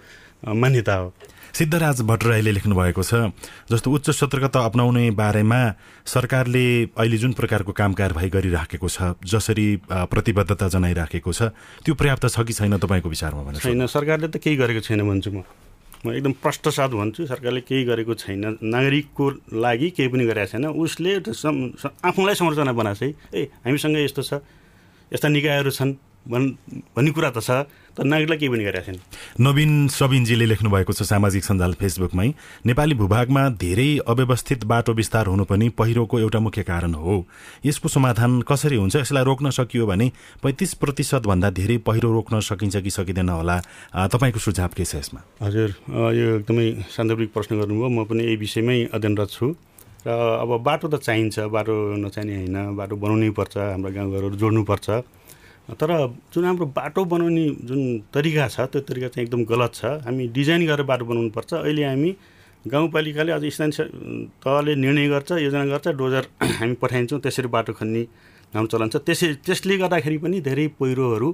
मान्यता 0.51 0.95
हो। 0.95 1.07
सिद्धराज 1.55 2.01
भट्टराईले 2.03 2.51
लेख्नु 2.51 2.75
भएको 2.75 3.03
छ 3.03 3.31
जस्तो 3.71 3.91
उच्च 3.91 4.09
सतर्कता 4.11 4.59
अप्नाउने 4.65 5.03
बारेमा 5.15 5.59
सरकारले 6.03 6.65
अहिले 6.99 7.17
जुन 7.17 7.33
प्रकारको 7.33 7.71
काम 7.71 7.93
कारवाही 7.95 8.29
गरिराखेको 8.29 8.87
छ 8.89 9.15
जसरी 9.23 9.67
प्रतिबद्धता 9.87 10.67
जनाइराखेको 10.75 11.31
छ 11.31 11.55
त्यो 11.85 11.95
पर्याप्त 11.95 12.27
छ 12.27 12.43
कि 12.43 12.53
छैन 12.53 12.77
तपाईँको 12.77 13.09
विचारमा 13.09 13.43
भने 13.47 13.59
छैन 13.63 13.85
सरकारले 13.87 14.27
त 14.27 14.43
केही 14.43 14.55
गरेको 14.59 14.83
छैन 14.83 15.07
भन्छु 15.07 15.31
म। 15.31 15.43
म 16.05 16.11
एकदम 16.11 16.33
प्रष्ट 16.43 16.69
साथ 16.69 16.89
भन्छु 16.91 17.25
सरकारले 17.25 17.61
केही 17.65 17.83
गरेको 17.87 18.13
छैन। 18.13 18.59
नागरिकको 18.61 19.25
लागि 19.55 19.89
केही 19.95 20.09
पनि 20.11 20.25
गरेको 20.27 20.51
छैन। 20.51 20.65
उसले 20.75 21.11
आफूलाई 21.23 22.35
संरचना 22.35 22.73
बनाएको 22.77 22.99
छ 22.99 23.01
है। 23.01 23.09
ए 23.31 23.41
हामीसँग 23.63 23.97
यस्तो 24.03 24.21
छ 24.21 24.43
यस्ता 25.11 25.27
निकायहरू 25.31 25.71
छन्। 25.71 25.95
भन् 26.25 26.45
भन्ने 26.95 27.11
कुरा 27.11 27.29
त 27.29 27.39
छ 27.39 27.69
तर 27.95 28.03
नागरिकलाई 28.03 28.37
केही 28.37 28.51
पनि 28.51 28.63
गरेका 28.65 28.81
छैन 28.85 28.97
नवीन 29.39 29.87
सबिनजीले 29.87 30.45
लेख्नु 30.45 30.69
भएको 30.69 30.93
छ 30.93 31.07
सामाजिक 31.07 31.43
सञ्जाल 31.45 31.73
फेसबुकमै 31.79 32.27
नेपाली 32.65 32.95
भूभागमा 32.99 33.43
धेरै 33.55 33.89
अव्यवस्थित 34.03 34.63
बाटो 34.67 34.93
विस्तार 34.93 35.25
हुनु 35.31 35.45
पनि 35.47 35.69
पहिरोको 35.79 36.19
एउटा 36.19 36.39
मुख्य 36.39 36.63
कारण 36.63 36.93
हो। 36.99 37.15
यसको 37.65 37.87
समाधान 37.87 38.41
कसरी 38.43 38.75
हुन्छ 38.75 38.95
यसलाई 38.95 39.23
रोक्न 39.23 39.49
सकियो 39.55 39.85
भने 39.87 40.11
पैँतिस 40.43 40.73
प्रतिशतभन्दा 40.83 41.49
धेरै 41.55 41.77
पहिरो 41.87 42.11
रोक्न 42.11 42.39
सकिन्छ 42.43 42.83
कि 42.83 42.89
सकिँदैन 42.89 43.29
होला। 43.29 43.57
तपाईँको 44.11 44.39
सुझाव 44.39 44.75
के 44.75 44.83
छ 44.83 44.95
यसमा? 44.99 45.21
हजुर 45.41 45.69
यो 46.19 46.27
एकदमै 46.43 46.67
सान्दर्भिक 46.91 47.29
प्रश्न 47.31 47.51
गर्नुभयो। 47.63 47.89
म 47.89 48.03
पनि 48.03 48.23
यही 48.27 48.35
विषयमै 48.43 48.77
अध्ययनरत 48.91 49.29
छु। 49.31 49.55
र 50.05 50.11
अब 50.43 50.51
बाटो 50.61 50.87
त 50.91 51.01
चाहिन्छ 51.01 51.47
बाटो 51.49 51.73
नचाहिने 51.97 52.35
होइन 52.35 52.57
बाटो 52.75 52.95
बनाउनै 52.99 53.29
पर्छ 53.33 53.57
हाम्रो 53.57 53.89
गाउँघरहरू 53.89 54.35
जोड्नुपर्छ 54.37 54.87
तर 55.73 55.89
जुन 56.33 56.45
हाम्रो 56.45 56.65
बाटो 56.77 57.05
बनाउने 57.05 57.45
जुन 57.65 57.81
तरिका 58.13 58.47
छ 58.47 58.69
त्यो 58.69 58.81
तरिका 58.85 59.07
चाहिँ 59.07 59.25
एकदम 59.25 59.43
गलत 59.49 59.71
छ। 59.73 59.85
हामी 60.05 60.27
डिजाइन 60.37 60.65
गरेर 60.67 60.85
बाटो 60.85 61.05
बनाउनु 61.05 61.29
पर्छ 61.33 61.53
अहिले 61.53 61.83
हामी 61.85 62.11
गाउँपालिकाले 62.65 63.31
अझ 63.31 63.45
स्थानीय 63.49 63.83
तहले 64.45 64.75
निर्णय 64.75 65.07
गर्छ 65.09 65.31
योजना 65.41 65.65
गर्छ 65.65 65.87
डोजर 65.97 66.25
हामी 66.41 66.73
पठाइन्छौँ 66.81 67.19
त्यसरी 67.19 67.47
बाटो 67.57 67.73
खन्ने 67.81 68.01
हाम्रो 68.53 68.69
चलन 68.73 68.89
छ 68.93 68.95
त्यसै 69.09 69.27
त्यसले 69.45 69.77
गर्दाखेरि 69.81 70.17
पनि 70.21 70.41
धेरै 70.47 70.67
पहिरोहरू 70.79 71.29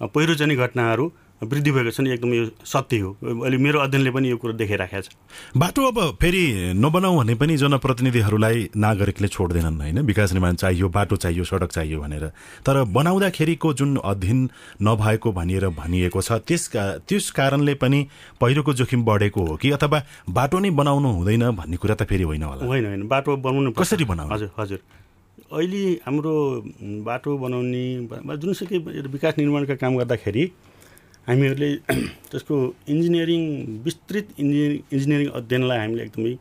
पहिरोजन्य 0.00 0.56
घटनाहरू 0.56 1.12
वृद्धि 1.36 1.70
भएको 1.70 1.90
छ 1.92 2.00
नि 2.00 2.10
एकदम 2.12 2.32
यो 2.32 2.44
सत्य 2.64 2.98
हो। 2.98 3.10
अहिले 3.20 3.56
मेरो 3.60 3.80
अध्ययनले 3.80 4.10
पनि 4.10 4.30
यो 4.30 4.36
कुरो 4.40 4.52
देखाइराखेको 4.56 5.00
छ। 5.04 5.08
बाटो 5.52 5.82
अब 5.84 6.16
फेरि 6.16 6.72
नबनाऊ 6.72 7.16
भने 7.16 7.34
पनि 7.36 7.56
जनप्रतिनिधिहरूलाई 7.56 8.68
नागरिकले 8.72 9.28
छोड्दैनन् 9.28 9.76
होइन? 9.76 10.00
विकास 10.00 10.32
निर्माण 10.32 10.54
चाहियो 10.56 10.88
बाटो 10.88 11.16
चाहियो 11.16 11.44
सडक 11.44 11.70
चाहियो 11.76 12.00
भनेर। 12.00 12.24
तर 12.64 12.84
बनाउँदाखेरिको 12.88 13.72
जुन 13.72 13.96
अध्ययन 14.00 14.40
नभएको 14.80 15.32
भनिएर 15.32 15.68
भनिएको 15.76 16.20
छ 16.22 16.40
त्यस 16.40 16.70
त्यस 17.04 17.30
कारणले 17.36 17.74
पनि 17.76 18.00
पहिरोको 18.40 18.72
जोखिम 18.72 19.04
बढेको 19.04 19.40
हो 19.44 19.56
कि 19.60 19.70
अथवा 19.76 20.02
बाटो 20.30 20.58
नै 20.58 20.70
बनाउनु 20.72 21.08
हुँदैन 21.20 21.50
भन्ने 21.52 21.76
कुरा 21.76 21.94
त 22.00 22.08
फेरि 22.08 22.24
होइन 22.24 22.42
होला? 22.42 22.64
होइन 22.64 22.86
होइन। 22.86 23.08
बाटो 23.08 23.36
बनाउनु 23.36 23.76
कसरी 23.76 24.04
बनाउनु? 24.04 24.32
हजुर 24.32 24.50
हजुर। 24.56 24.80
अहिले 25.52 25.82
हाम्रो 26.06 26.34
बाटो 27.06 27.36
बनाउने 27.38 27.84
जुनसुकै 28.42 28.78
विकास 29.14 29.34
निर्माणका 29.38 29.74
काम 29.78 29.96
गर्दाखेरि 29.96 30.44
हामीहरूले 31.26 31.70
त्यसको 32.30 32.54
इन्जिनियरिङ 32.90 33.42
विस्तृत 33.86 34.26
इन्जिनियरिङ 34.42 34.78
इन्जिनियरिङ 34.92 35.28
अध्ययनलाई 35.38 35.78
हामीले 35.78 36.02
एकदमै 36.02 36.34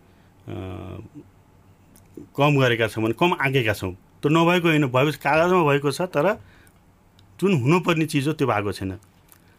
कम 2.34 2.52
गरेका 2.62 2.88
छौँ 2.90 3.04
भने 3.04 3.14
कम 3.14 3.34
आँकेका 3.46 3.74
छौँ। 3.74 3.94
त्यो 4.22 4.30
नभएको 4.34 4.68
होइन 4.74 4.86
भएको 4.90 5.12
कागजमा 5.22 5.64
भएको 5.70 5.90
छ 5.92 6.10
तर 6.10 6.28
जुन 7.40 7.52
हुनुपर्ने 7.62 8.06
चिज 8.10 8.28
हो 8.28 8.34
त्यो 8.34 8.48
भएको 8.48 8.72
छैन। 8.74 8.92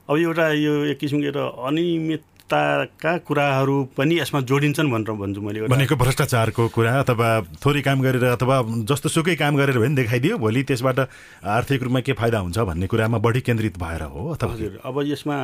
अब 0.08 0.16
एउटा 0.16 0.46
यो 0.58 0.72
एक 0.90 0.98
किसिमको 0.98 1.26
एउटा 1.26 1.44
अनियमित 1.70 2.22
सत्ताका 2.46 3.16
कुराहरू 3.26 3.76
पनि 3.96 4.18
यसमा 4.18 4.40
जोडिन्छन् 4.40 4.90
भनेर 4.90 5.12
भन्छु 5.12 5.40
मैले 5.42 5.66
भनेको 5.66 5.96
भ्रष्टाचारको 5.98 6.68
कुरा 6.70 6.92
अथवा 7.02 7.28
थोरै 7.58 7.82
काम 7.82 7.98
गरेर 8.02 8.24
अथवा 8.38 8.56
जस्तो 8.86 9.08
सुकै 9.10 9.34
काम 9.34 9.56
गरेर 9.56 9.78
भए 9.78 9.86
पनि 9.86 9.96
देखाइदियो 9.96 10.38
भोलि 10.38 10.62
त्यसबाट 10.62 10.98
आर्थिक 11.42 11.82
रूपमा 11.82 12.00
के 12.00 12.12
फाइदा 12.14 12.38
हुन्छ 12.38 12.58
भन्ने 12.70 12.86
कुरामा 12.86 13.18
बढी 13.18 13.40
केन्द्रित 13.42 13.78
भएर 13.78 14.02
हो 14.04 14.30
अथवा? 14.30 14.52
हजुर 14.54 14.78
अब 14.78 15.02
यसमा 15.06 15.36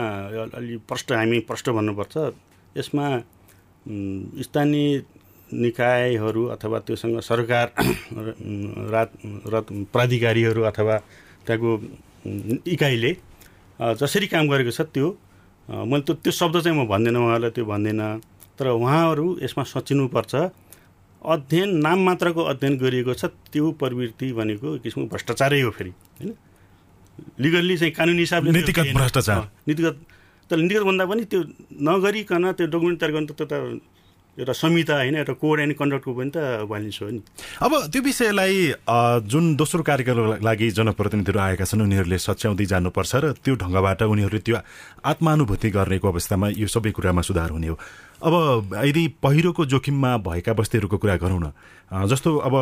अलि 0.54 0.76
प्रष्ट 0.87 1.12
हामी 1.12 1.38
प्रष्ट 1.42 1.71
भन्नुपर्छ 1.75 2.14
यसमा 2.76 3.06
स्थानीय 4.47 5.02
निकायहरू 5.50 6.44
अथवा 6.54 6.78
त्योसँग 6.87 7.18
सरकार 7.21 7.66
रात 8.94 9.11
रत 9.50 9.66
प्राधिकारीहरू 9.92 10.62
अथवा 10.71 10.97
त्यहाँको 11.47 11.71
इकाइले 12.71 13.16
जसरी 13.99 14.26
काम 14.30 14.49
गरेको 14.49 14.71
छ 14.71 14.87
त्यो 14.94 15.11
मैले 15.72 16.04
त 16.04 16.20
त्यो 16.20 16.32
शब्द 16.32 16.60
चाहिँ 16.60 16.76
म 16.76 16.84
भन्दिनँ 16.84 17.18
उहाँलाई 17.18 17.50
त्यो 17.56 17.64
भन्दिनँ। 17.64 18.20
तर 18.58 18.66
उहाँहरू 18.76 19.26
यसमा 19.42 19.64
सचिनुपर्छ। 19.64 20.34
अध्ययन 21.24 21.70
नाम 21.80 21.98
मात्रको 22.04 22.42
अध्ययन 22.52 22.76
गरिएको 22.76 23.12
छ 23.14 23.24
त्यो 23.48 23.70
प्रवृत्ति 23.80 24.32
भनेको 24.36 24.68
किसिमको 24.84 25.08
भ्रष्टाचारै 25.08 25.60
हो 25.62 25.70
फेरि 25.70 25.90
होइन? 25.90 26.30
लिगल्ली 27.40 27.76
चाहिँ 27.78 27.92
कानुनी 27.94 28.22
हिसाबले 28.26 28.50
नीतिगत 28.52 28.92
भ्रष्टाचार। 28.92 29.40
नीतिगत 29.68 29.96
तर 30.50 30.56
नीतिगत 30.60 30.84
भन्दा 30.84 31.04
पनि 31.06 31.24
त्यो 31.24 31.40
नगरिकन 31.88 32.44
त्यो 32.52 32.66
डकुमेन्ट 32.68 32.98
तयार 33.00 33.12
गर्नु 33.12 33.32
त 33.32 33.42
एउटा 34.32 34.52
संहिता 34.52 34.94
होइन 34.96 35.16
एउटा 35.16 35.32
कोड 35.36 35.60
एन्ड 35.60 35.74
कन्डक्टको 35.76 36.12
पनि 36.16 36.30
त 36.32 36.64
भाइलेन्स 36.64 36.98
हो 37.02 37.08
नि। 37.12 37.20
अब 37.60 37.72
त्यो 37.92 38.02
विषयलाई 38.02 38.56
जुन 39.28 39.44
दोस्रो 39.56 39.82
कार्यक्रमको 39.84 40.40
लागि 40.40 40.70
जनप्रतिनिधिहरू 40.72 41.40
आएका 41.40 41.64
छन् 41.68 41.84
उनीहरूले 41.84 42.18
सच्याउँदै 42.18 42.64
जानुपर्छ 42.64 43.12
र 43.14 43.32
त्यो 43.44 43.54
ढङ्गबाट 43.60 44.02
उनीहरूले 44.08 44.40
त्यो 44.40 44.56
आत्मानुभूति 45.04 45.68
गर्नेको 45.76 46.08
अवस्थामा 46.08 46.48
यो 46.56 46.66
सबै 46.66 46.90
कुरामा 46.96 47.22
सुधार 47.28 47.50
हुने 47.52 47.68
हो। 47.68 47.76
अब 48.24 48.72
यदि 48.72 49.04
पहिरोको 49.20 49.62
जोखिममा 49.68 50.16
भएका 50.24 50.52
बस्तीहरूको 50.56 50.96
कुरा 50.96 51.16
गरौँ 51.20 51.40
न 51.42 51.52
जस्तो 52.08 52.30
अब 52.32 52.54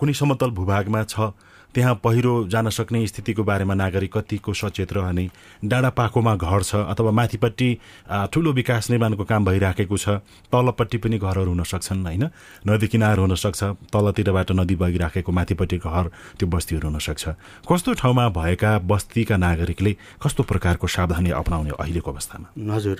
कुनै 0.00 0.14
समतल 0.16 0.50
भूभागमा 0.56 1.02
छ 1.04 1.36
त्यहाँ 1.74 1.94
पहिरो 2.04 2.32
जान 2.48 2.68
सक्ने 2.70 3.06
स्थितिको 3.06 3.42
बारेमा 3.44 3.74
नागरिक 3.74 4.12
कतिको 4.16 4.52
सचेत 4.52 4.92
रहने 4.92 5.28
डाँडा 5.64 5.90
पाखोमा 5.90 6.34
घर 6.36 6.62
छ 6.62 6.74
अथवा 6.88 7.10
माथिपट्टि 7.10 7.68
ठुलो 8.32 8.52
विकास 8.52 8.90
निर्माणको 8.90 9.24
काम 9.24 9.44
भइराखेको 9.44 9.96
छ 9.96 10.08
तलपट्टि 10.48 10.98
पनि 10.98 11.18
घरहरू 11.18 11.50
हुन 11.50 11.62
सक्छन् 11.62 12.04
होइन? 12.06 12.24
नदी 12.66 12.86
किनार 12.88 13.18
हुनसक्छ 13.18 13.62
तलतिरबाट 13.92 14.52
नदी 14.52 14.74
बगिराखेको 14.74 15.32
माथिपट्टि 15.32 15.78
घर 15.78 16.04
त्यो 16.38 16.48
बस्तीहरू 16.48 16.88
हुनसक्छ 16.88 17.24
कस्तो 17.68 17.92
ठाउँमा 18.00 18.28
भएका 18.32 18.78
बस्तीका 18.88 19.36
नागरिकले 19.36 19.92
कस्तो 20.24 20.42
प्रकारको 20.48 20.86
सावधानी 20.88 21.30
अप्नाउने 21.36 21.70
अहिलेको 21.78 22.10
अवस्थामा? 22.10 22.48
हजुर 22.74 22.96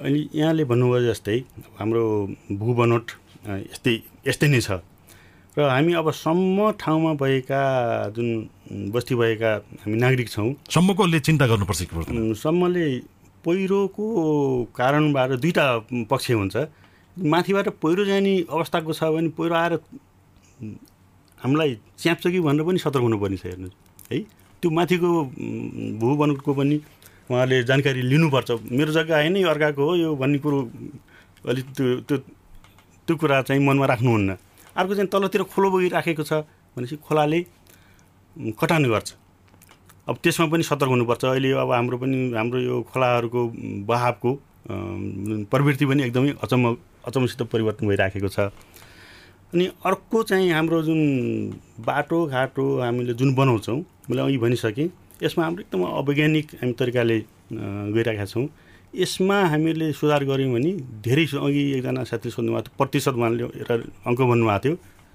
अहिले 0.00 0.22
यहाँले 0.32 0.64
भन्नुभयो 0.64 1.12
जस्तै 1.12 1.38
हाम्रो 1.78 2.04
भूबनोट 2.56 3.06
यस्तै 3.44 3.94
यस्तै 4.26 4.48
नै 4.48 4.60
छ। 4.60 4.80
र 5.54 5.62
हामी 5.62 5.92
अब 5.94 6.10
सम्म 6.10 6.70
ठाउँमा 6.82 7.12
भएका 7.14 7.62
जुन 8.10 8.90
बस्ती 8.90 9.14
भएका 9.14 9.50
हामी 9.86 9.96
नागरिक 9.96 10.28
छौँ। 10.28 10.50
सम्मकोले 10.66 11.20
चिन्ता 11.20 11.46
गर्नुपर्छ 11.46 11.80
सम्मले 12.42 12.86
पहिरोको 13.46 14.04
कारणबाट 14.74 15.30
दुईवटा 15.38 15.66
पक्ष 16.10 16.30
हुन्छ। 16.30 16.56
माथिबाट 17.16 17.68
पहिरो 17.78 18.04
जाने 18.04 18.34
अवस्थाको 18.50 18.92
छ 18.92 19.14
भने 19.14 19.28
पहिरो 19.38 19.54
आएर 19.54 19.72
हामीलाई 21.38 21.78
च्याप्छ 22.02 22.26
कि 22.26 22.40
भनेर 22.40 22.66
पनि 22.66 22.78
सतर्क 22.82 23.02
हुनुपर्ने 23.06 23.36
छ 23.38 23.46
हेर्नुहोस्। 23.46 24.10
है 24.10 24.18
त्यो 24.58 24.70
माथिको 24.74 25.08
भूवनको 26.02 26.50
पनि 26.50 26.76
उहाँले 27.30 27.62
जानकारी 27.62 28.02
लिनुपर्छ। 28.02 28.50
मेरो 28.74 28.90
जग्गा 28.90 29.16
होइन 29.22 29.36
यो 29.38 29.48
अर्काको 29.48 29.82
हो 29.86 29.94
यो 30.02 30.10
भन्ने 30.18 30.38
कुरो 30.42 30.58
अलिक 31.46 31.66
त्यो 31.78 31.86
त्यो 32.10 32.16
त्यो 33.06 33.16
कुरा 33.22 33.42
चाहिँ 33.46 33.62
मनमा 33.62 33.86
राख्नुहुन्न। 33.86 34.30
अर्को 34.76 34.94
चाहिँ 34.94 35.08
तलतिर 35.08 35.42
खोलो 35.52 35.70
बगिराखेको 35.70 36.22
छ 36.22 36.32
भनेपछि 36.76 36.96
खोलाले 37.06 37.40
कटान 38.60 38.84
गर्छ। 38.90 39.14
अब 40.08 40.16
त्यसमा 40.22 40.46
पनि 40.52 40.62
सतर्क 40.62 40.90
हुनुपर्छ। 40.90 41.24
अहिले 41.24 41.50
अब 41.62 41.70
हाम्रो 41.72 41.96
पनि 41.98 42.16
हाम्रो 42.36 42.58
यो 42.60 42.82
खोलाहरूको 42.92 43.40
बहावको 43.88 44.30
प्रवृत्ति 45.52 45.86
पनि 45.86 46.02
एकदमै 46.02 46.34
अचम्म 46.42 46.76
अचम्मसित 47.06 47.42
परिवर्तन 47.52 47.86
भइराखेको 47.88 48.28
छ। 48.28 48.50
अनि 49.54 49.64
अर्को 49.86 50.22
चाहिँ 50.22 50.50
हाम्रो 50.50 50.82
जुन 50.82 51.00
बाटोघाटो 51.86 52.64
हामीले 52.80 53.14
जुन 53.14 53.34
बनाउँछौँ 53.34 53.78
मैले 54.10 54.22
अघि 54.22 54.38
भनिसकेँ 54.38 54.88
यसमा 55.22 55.44
हाम्रो 55.44 55.62
एकदम 55.62 55.82
अवैज्ञानिक 55.84 56.54
हामी 56.60 56.72
तरिकाले 56.74 57.18
गइरहेका 57.94 58.24
छौँ। 58.26 58.46
यसमा 58.94 59.38
हामीले 59.52 59.92
सुधार 59.92 60.24
गऱ्यौँ 60.24 60.52
भने 60.54 60.72
धेरै 61.04 61.24
अघि 61.46 61.62
एकजना 61.78 62.04
साथी 62.04 62.30
सोध्नुभएको 62.30 62.62
थियो 62.64 62.76
प्रतिशत 62.78 63.14
उहाँले 63.18 63.42
एउटा 63.44 63.74
अङ्क 64.08 64.20
भन्नुभएको 64.30 64.62
थियो। 64.64 64.74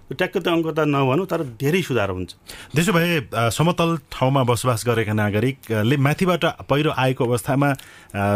ट्याक्क 0.09 0.37
त 0.41 0.47
अङ्क 0.49 0.67
त 0.73 0.79
नभनौँ 0.89 1.25
तर 1.29 1.43
धेरै 1.61 1.81
सुधार 1.85 2.09
हुन्छ। 2.09 2.31
त्यसो 2.73 2.91
भए 2.93 3.29
समतल 3.53 3.89
ठाउँमा 4.09 4.41
बसोबास 4.43 4.81
गरेका 4.87 5.13
नागरिकले 5.13 5.97
माथिबाट 5.97 6.43
पहिरो 6.65 6.91
आएको 6.97 7.21
अवस्थामा 7.25 7.69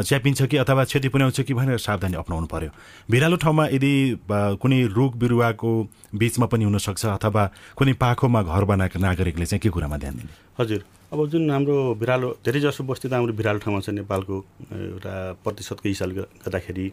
च्यापिन्छ 0.06 0.42
कि 0.54 0.58
अथवा 0.62 0.84
क्षति 0.86 1.10
पुर्याउँछ 1.10 1.42
कि 1.42 1.54
भनेर 1.54 1.78
सावधानी 1.82 2.16
अप्नाउनु 2.22 2.48
पर्यो। 2.48 2.70
भिरालो 3.10 3.36
ठाउँमा 3.42 3.64
यदि 3.74 3.94
कुनै 4.30 4.80
रुख 4.94 5.12
बिरुवाको 5.18 5.72
बिचमा 6.14 6.46
पनि 6.46 6.64
हुनसक्छ 6.70 7.06
अथवा 7.18 7.44
कुनै 7.78 7.94
पाखोमा 7.98 8.42
घर 8.44 8.64
बनाएको 8.70 9.00
नागरिकले 9.00 9.46
चाहिँ 9.46 9.62
के 9.62 9.70
कुरामा 9.74 9.98
ध्यान 9.98 10.14
दिने? 10.14 10.34
हजुर। 10.60 10.82
अब 11.14 11.20
जुन 11.30 11.50
हाम्रो 11.52 11.78
भिरालो 11.98 12.28
धेरै 12.46 12.60
जसो 12.62 12.84
बस्ती 12.86 13.10
त 13.10 13.14
हाम्रो 13.14 13.34
भिरालो 13.34 13.60
ठाउँमा 13.66 13.82
छ 13.82 13.90
नेपालको 13.98 14.36
एउटा 14.70 15.14
प्रतिशतको 15.42 15.90
हिसाबले 15.90 16.22
गर्दाखेरि 16.42 16.86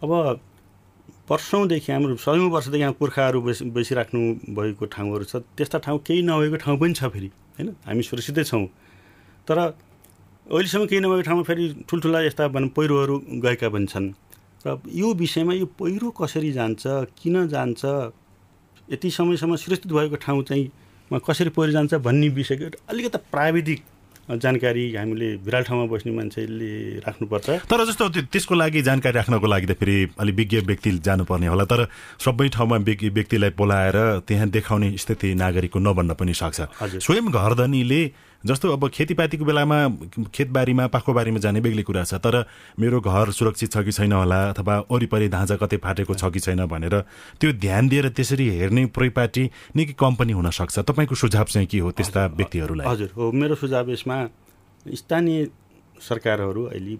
अब 0.00 0.10
वर्षौँदेखि 1.30 1.92
हाम्रो 1.92 2.16
सयौँ 2.18 2.50
वर्षदेखि 2.50 2.80
यहाँ 2.80 2.92
पुर्खाहरू 2.98 3.40
बसि 3.42 3.64
बसिराख्नु 3.70 4.20
भएको 4.50 4.84
ठाउँहरू 4.90 5.24
छ। 5.24 5.36
त्यस्ता 5.56 5.78
ठाउँ 5.78 5.98
केही 6.02 6.22
नभएको 6.26 6.56
ठाउँ 6.58 6.78
पनि 6.78 6.94
छ 6.94 7.06
फेरि 7.06 7.30
होइन? 7.56 7.68
हामी 7.86 8.02
सुरक्षितै 8.02 8.44
छौँ। 8.44 8.66
तर 9.46 9.58
अहिलेसम्म 9.58 10.86
केही 10.90 11.00
नभएको 11.00 11.22
ठाउँमा 11.22 11.42
फेरि 11.46 11.64
ठुल्ठुला 11.86 12.20
यस्ता 12.26 12.48
भनौँ 12.50 12.68
पहिरोहरू 12.74 13.14
गएका 13.46 13.68
पनि 13.70 13.86
छन्। 13.86 14.10
र 14.66 14.78
यो 14.90 15.14
विषयमा 15.14 15.54
यो 15.54 15.66
पहिरो 15.78 16.10
कसरी 16.18 16.50
जान्छ 16.52 16.82
किन 17.14 17.46
जान्छ 17.48 17.82
यति 18.90 19.10
समयसम्म 19.10 19.56
सुरक्षित 19.56 19.92
भएको 19.92 20.16
ठाउँ 20.18 20.42
चाहिँ 20.42 20.66
कसरी 21.10 21.50
पहिरो 21.54 21.72
जान्छ 21.72 21.94
भन्ने 22.02 22.28
विषयको 22.34 22.76
अलिकति 22.90 23.18
प्राविधिक 23.30 23.80
जानकारी 24.28 24.84
हामीले 24.94 25.28
विराट 25.42 25.64
ठाउँमा 25.66 25.86
बस्ने 25.90 26.12
मान्छेले 26.12 27.02
राख्नुपर्छ। 27.02 27.48
तर 27.66 27.84
जस्तो 27.86 28.04
त्यसको 28.30 28.54
लागि 28.54 28.82
जानकारी 28.82 29.14
राख्नको 29.16 29.46
लागि 29.46 29.66
त 29.66 29.72
फेरि 29.74 29.96
अलिक 30.20 30.34
विज्ञ 30.36 30.58
व्यक्ति 30.70 30.90
जानुपर्ने 31.02 31.46
होला 31.46 31.64
तर 31.64 31.80
सबै 32.18 32.48
ठाउँमा 32.54 32.76
व्यक्तिलाई 32.86 33.50
बोलाएर 33.58 33.96
त्यहाँ 34.28 34.48
देखाउने 34.50 34.88
स्थिति 34.96 35.34
नागरिकको 35.34 35.78
नबन्न 35.78 36.14
पनि 36.14 36.34
सक्छ। 36.34 36.60
स्वयं 37.02 37.26
घरधनीले 37.26 38.02
जस्तो 38.40 38.72
अब 38.72 38.88
खेतीपातीको 38.88 39.44
बेलामा 39.44 39.78
खेतबारीमा 40.32 40.86
पाखोबारीमा 40.88 41.38
जाने 41.44 41.60
बेग्लै 41.60 41.82
कुरा 41.84 42.04
छ 42.08 42.16
तर 42.24 42.34
मेरो 42.80 43.00
घर 43.04 43.30
सुरक्षित 43.36 43.68
छ 43.72 43.84
कि 43.84 43.92
छैन 43.92 44.12
होला 44.16 44.38
अथवा 44.56 44.74
वरिपरि 44.90 45.28
धाँजा 45.28 45.56
कतै 45.60 45.76
फाटेको 45.84 46.14
छ 46.16 46.32
कि 46.32 46.40
छैन 46.40 46.64
भनेर 46.64 46.94
त्यो 47.36 47.52
ध्यान 47.60 47.88
दिएर 47.92 48.08
त्यसरी 48.16 48.48
हेर्ने 48.56 48.86
परिपाटी 48.96 49.44
निकै 49.76 49.92
कम्पनी 50.00 50.32
हुनसक्छ 50.32 50.78
तपाईँको 50.88 51.14
सुझाव 51.20 51.46
चाहिँ 51.52 51.68
के 51.68 51.78
हो 51.84 51.90
त्यस्ता 51.92 52.26
व्यक्तिहरूलाई? 52.40 52.86
हजुर 52.88 53.10
हो 53.16 53.30
मेरो 53.36 53.54
सुझाव 53.60 53.90
यसमा 53.92 54.16
स्थानीय 54.86 55.38
सरकारहरू 56.00 56.62
अहिले 56.72 56.96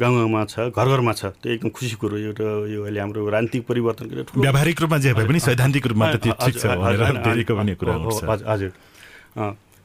गाउँ 0.00 0.16
गाउँमा 0.16 0.44
छ 0.48 0.72
घर 0.72 0.86
घरमा 0.96 1.12
छ 1.12 1.36
त्यो 1.44 1.52
एकदम 1.60 1.68
खुसी 1.76 1.96
कुरो 2.00 2.16
एउटा 2.24 2.48
यो 2.72 2.80
अहिले 2.88 3.00
हाम्रो 3.04 3.20
राजनीतिक 3.36 3.66
परिवर्तन 3.68 4.04
व्यावहारिक 4.40 4.80
रूपमा 4.80 4.98
जे 5.04 5.12
भए 5.12 5.26
पनि 5.28 5.40
सैद्धान्तिक 5.44 5.86
रूपमा 5.92 6.06
त 6.08 6.24
त्यो 6.24 6.32
ठिक 6.40 6.56
छ 6.56 6.64
हजुर 8.48 8.72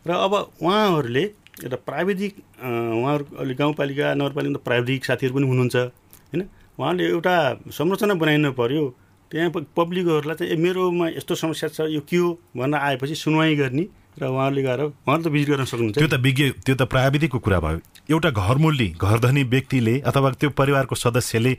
र 0.05 0.12
अब 0.12 0.33
उहाँहरूले 0.62 1.23
एउटा 1.59 1.77
प्राविधिक 1.88 2.33
उहाँहरू 2.59 3.23
अहिले 3.35 3.53
गाउँपालिका 3.53 4.13
नगरपालिका 4.15 4.59
प्राविधिक 4.63 5.05
साथीहरू 5.05 5.35
पनि 5.35 5.47
हुनुहुन्छ 5.47 5.75
होइन? 5.75 6.41
उहाँले 6.79 7.03
एउटा 7.05 7.35
संरचना 7.67 8.13
बनाइनु 8.15 8.51
पऱ्यो 8.55 8.83
त्यहाँ 9.31 9.49
पब्लिकहरूलाई 9.75 10.35
चाहिँ 10.35 10.57
मेरोमा 10.57 11.07
यस्तो 11.19 11.35
समस्या 11.35 11.69
छ 11.69 11.79
यो 11.91 12.01
के 12.07 12.17
हो? 12.17 12.29
भनेर 12.55 12.79
आएपछि 12.79 13.15
सुनवाई 13.15 13.55
गर्ने 13.55 13.85
र 14.19 14.23
उहाँहरूले 14.25 14.62
गएर 14.63 14.81
उहाँले 14.81 15.23
त 15.23 15.27
भिजिट 15.27 15.49
गर्न 15.49 15.65
सक्नुहुन्छ। 15.65 15.97
त्यो 15.99 16.07
त 16.07 16.15
विज्ञ 16.23 16.49
त्यो 16.65 16.75
त 16.75 16.81
प्राविधिकको 16.88 17.39
कुरा 17.39 17.59
भयो। 17.59 17.79
एउटा 18.12 18.30
घरमुल्ली 18.32 18.88
घरधनी 18.98 19.43
व्यक्तिले 19.45 19.93
अथवा 20.10 20.30
त्यो 20.41 20.50
परिवारको 20.58 20.95
सदस्यले 20.95 21.54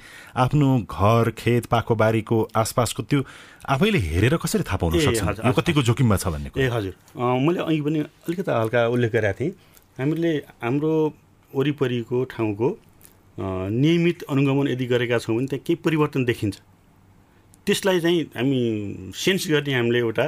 आफ्नो 0.45 0.69
घर 0.83 1.31
खेत 1.39 1.67
पाखो 1.71 1.95
बारीको 1.95 2.39
आसपासको 2.63 3.03
त्यो 3.07 3.21
आफैले 3.71 3.99
हेरेर 4.07 4.37
कसरी 4.43 4.63
थाहा 4.67 4.77
पाउन 4.83 4.99
सक्छ 4.99 5.47
यो 5.47 5.53
कतिको 5.55 5.83
जोखिममा 5.89 6.17
छ 6.17 6.27
भन्ने 6.35 6.51
ए 6.59 6.67
हजुर। 6.75 6.95
मैले 7.47 7.61
अघि 7.63 7.81
पनि 7.87 7.99
अलिकति 8.01 8.51
हल्का 8.51 8.87
उल्लेख 8.91 9.13
गरेका 9.13 9.33
थिएँ। 9.39 9.53
हामीले 9.99 10.33
हाम्रो 10.59 10.93
वरिपरिको 11.53 12.25
ठाउँको 12.35 12.69
नियमित 13.39 14.23
अनुगमन 14.31 14.69
यदि 14.75 14.87
गरेका 14.91 15.19
छौँ 15.23 15.37
भने 15.37 15.47
त्यहाँ 15.47 15.65
केही 15.67 15.83
परिवर्तन 15.87 16.25
देखिन्छ। 16.25 16.57
त्यसलाई 17.67 18.01
चाहिँ 18.01 18.21
हामी 18.35 18.61
सेन्स 19.15 19.47
गर्ने 19.51 19.75
हामीले 19.75 19.99
एउटा 19.99 20.27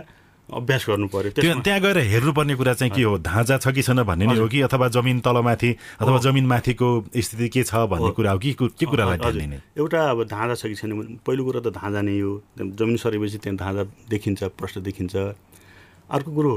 अभ्यास 0.51 0.85
गर्नु 0.89 1.07
पर्यो। 1.09 1.31
त्यहाँ 1.39 1.81
गएर 1.81 1.99
हेर्नुपर्ने 1.99 2.55
कुरा 2.55 2.73
चाहिँ 2.75 2.93
के 2.93 3.03
हो? 3.03 3.19
धाँजा 3.19 3.57
छ 3.63 3.73
कि 3.73 3.83
छैन 3.83 4.03
भन्ने 4.03 4.27
नै 4.27 4.37
हो 4.37 4.49
कि? 4.49 4.61
अथवा 4.67 4.89
जमिन 4.91 5.21
तलमाथि 5.23 5.71
अथवा 6.03 6.19
जमिन 6.19 6.47
माथिको 6.47 6.89
स्थिति 7.15 7.49
के 7.49 7.63
छ 7.63 7.87
भन्ने 7.87 8.11
कुरा 8.11 8.31
हो 8.33 8.39
कि? 8.39 8.53
के 8.59 8.87
कुरालाई 8.87 9.61
एउटा 9.79 10.01
अब 10.11 10.25
धाँजा 10.29 10.55
छ 10.55 10.67
कि 10.67 10.75
छैन 10.75 11.23
पहिलो 11.23 11.45
कुरा 11.45 11.61
त 11.63 11.73
धाँजा 11.73 12.01
नै 12.03 12.19
हो। 12.19 12.33
जमिन 12.59 12.97
सरेपछि 12.97 13.39
त्यहाँ 13.39 13.57
धाँजा 13.57 13.83
देखिन्छ 14.11 14.43
प्रश्न 14.59 14.83
देखिन्छ। 14.83 15.15
अर्को 16.11 16.31
कुरो 16.35 16.53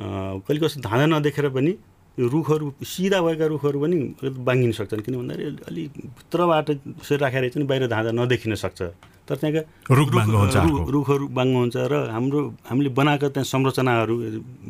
कहिले 0.00 0.60
कस्तो 0.60 0.80
धाँजा 0.80 1.06
नदेखेर 1.06 1.48
पनि 1.54 1.72
रुखहरू 2.18 2.66
सिधा 2.82 3.18
भएका 3.22 3.46
रुखहरू 3.46 3.78
पनि 3.78 3.96
बाङ्गिन 4.42 4.72
सक्छन्। 4.74 5.02
किन 5.06 5.14
भन्दाखेरि 5.22 5.62
अलिक 5.70 5.90
भित्रबाट 6.18 6.70
यसरी 6.70 7.16
राखेर 7.22 7.48
चाहिँ 7.54 7.66
बाहिर 7.66 7.86
धाँजा 7.86 8.10
नदेखिन 8.10 8.54
सक्छ। 8.58 8.80
तर 9.28 9.36
त्यहाँका 9.38 9.62
रुख 9.94 10.08
रुखहरू 10.90 11.24
बाङ्गो 11.30 11.58
हुन्छ 11.62 11.76
र 11.76 11.94
हाम्रो 12.10 12.40
हामीले 12.66 12.90
बनाएको 12.90 13.28
त्यहाँ 13.28 13.46
संरचनाहरू 13.46 14.14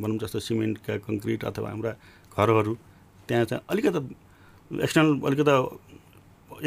भनौँ 0.02 0.18
जस्तो 0.18 0.38
सिमेन्टका 0.44 0.96
कङ्क्रिट 1.06 1.40
अथवा 1.48 1.68
हाम्रा 1.72 1.92
घरहरू 2.36 2.72
त्यहाँ 3.28 3.44
चाहिँ 3.48 3.62
अलिकति 3.70 4.00
एक्सटर्नल 4.84 5.12
अलिकति 5.24 5.54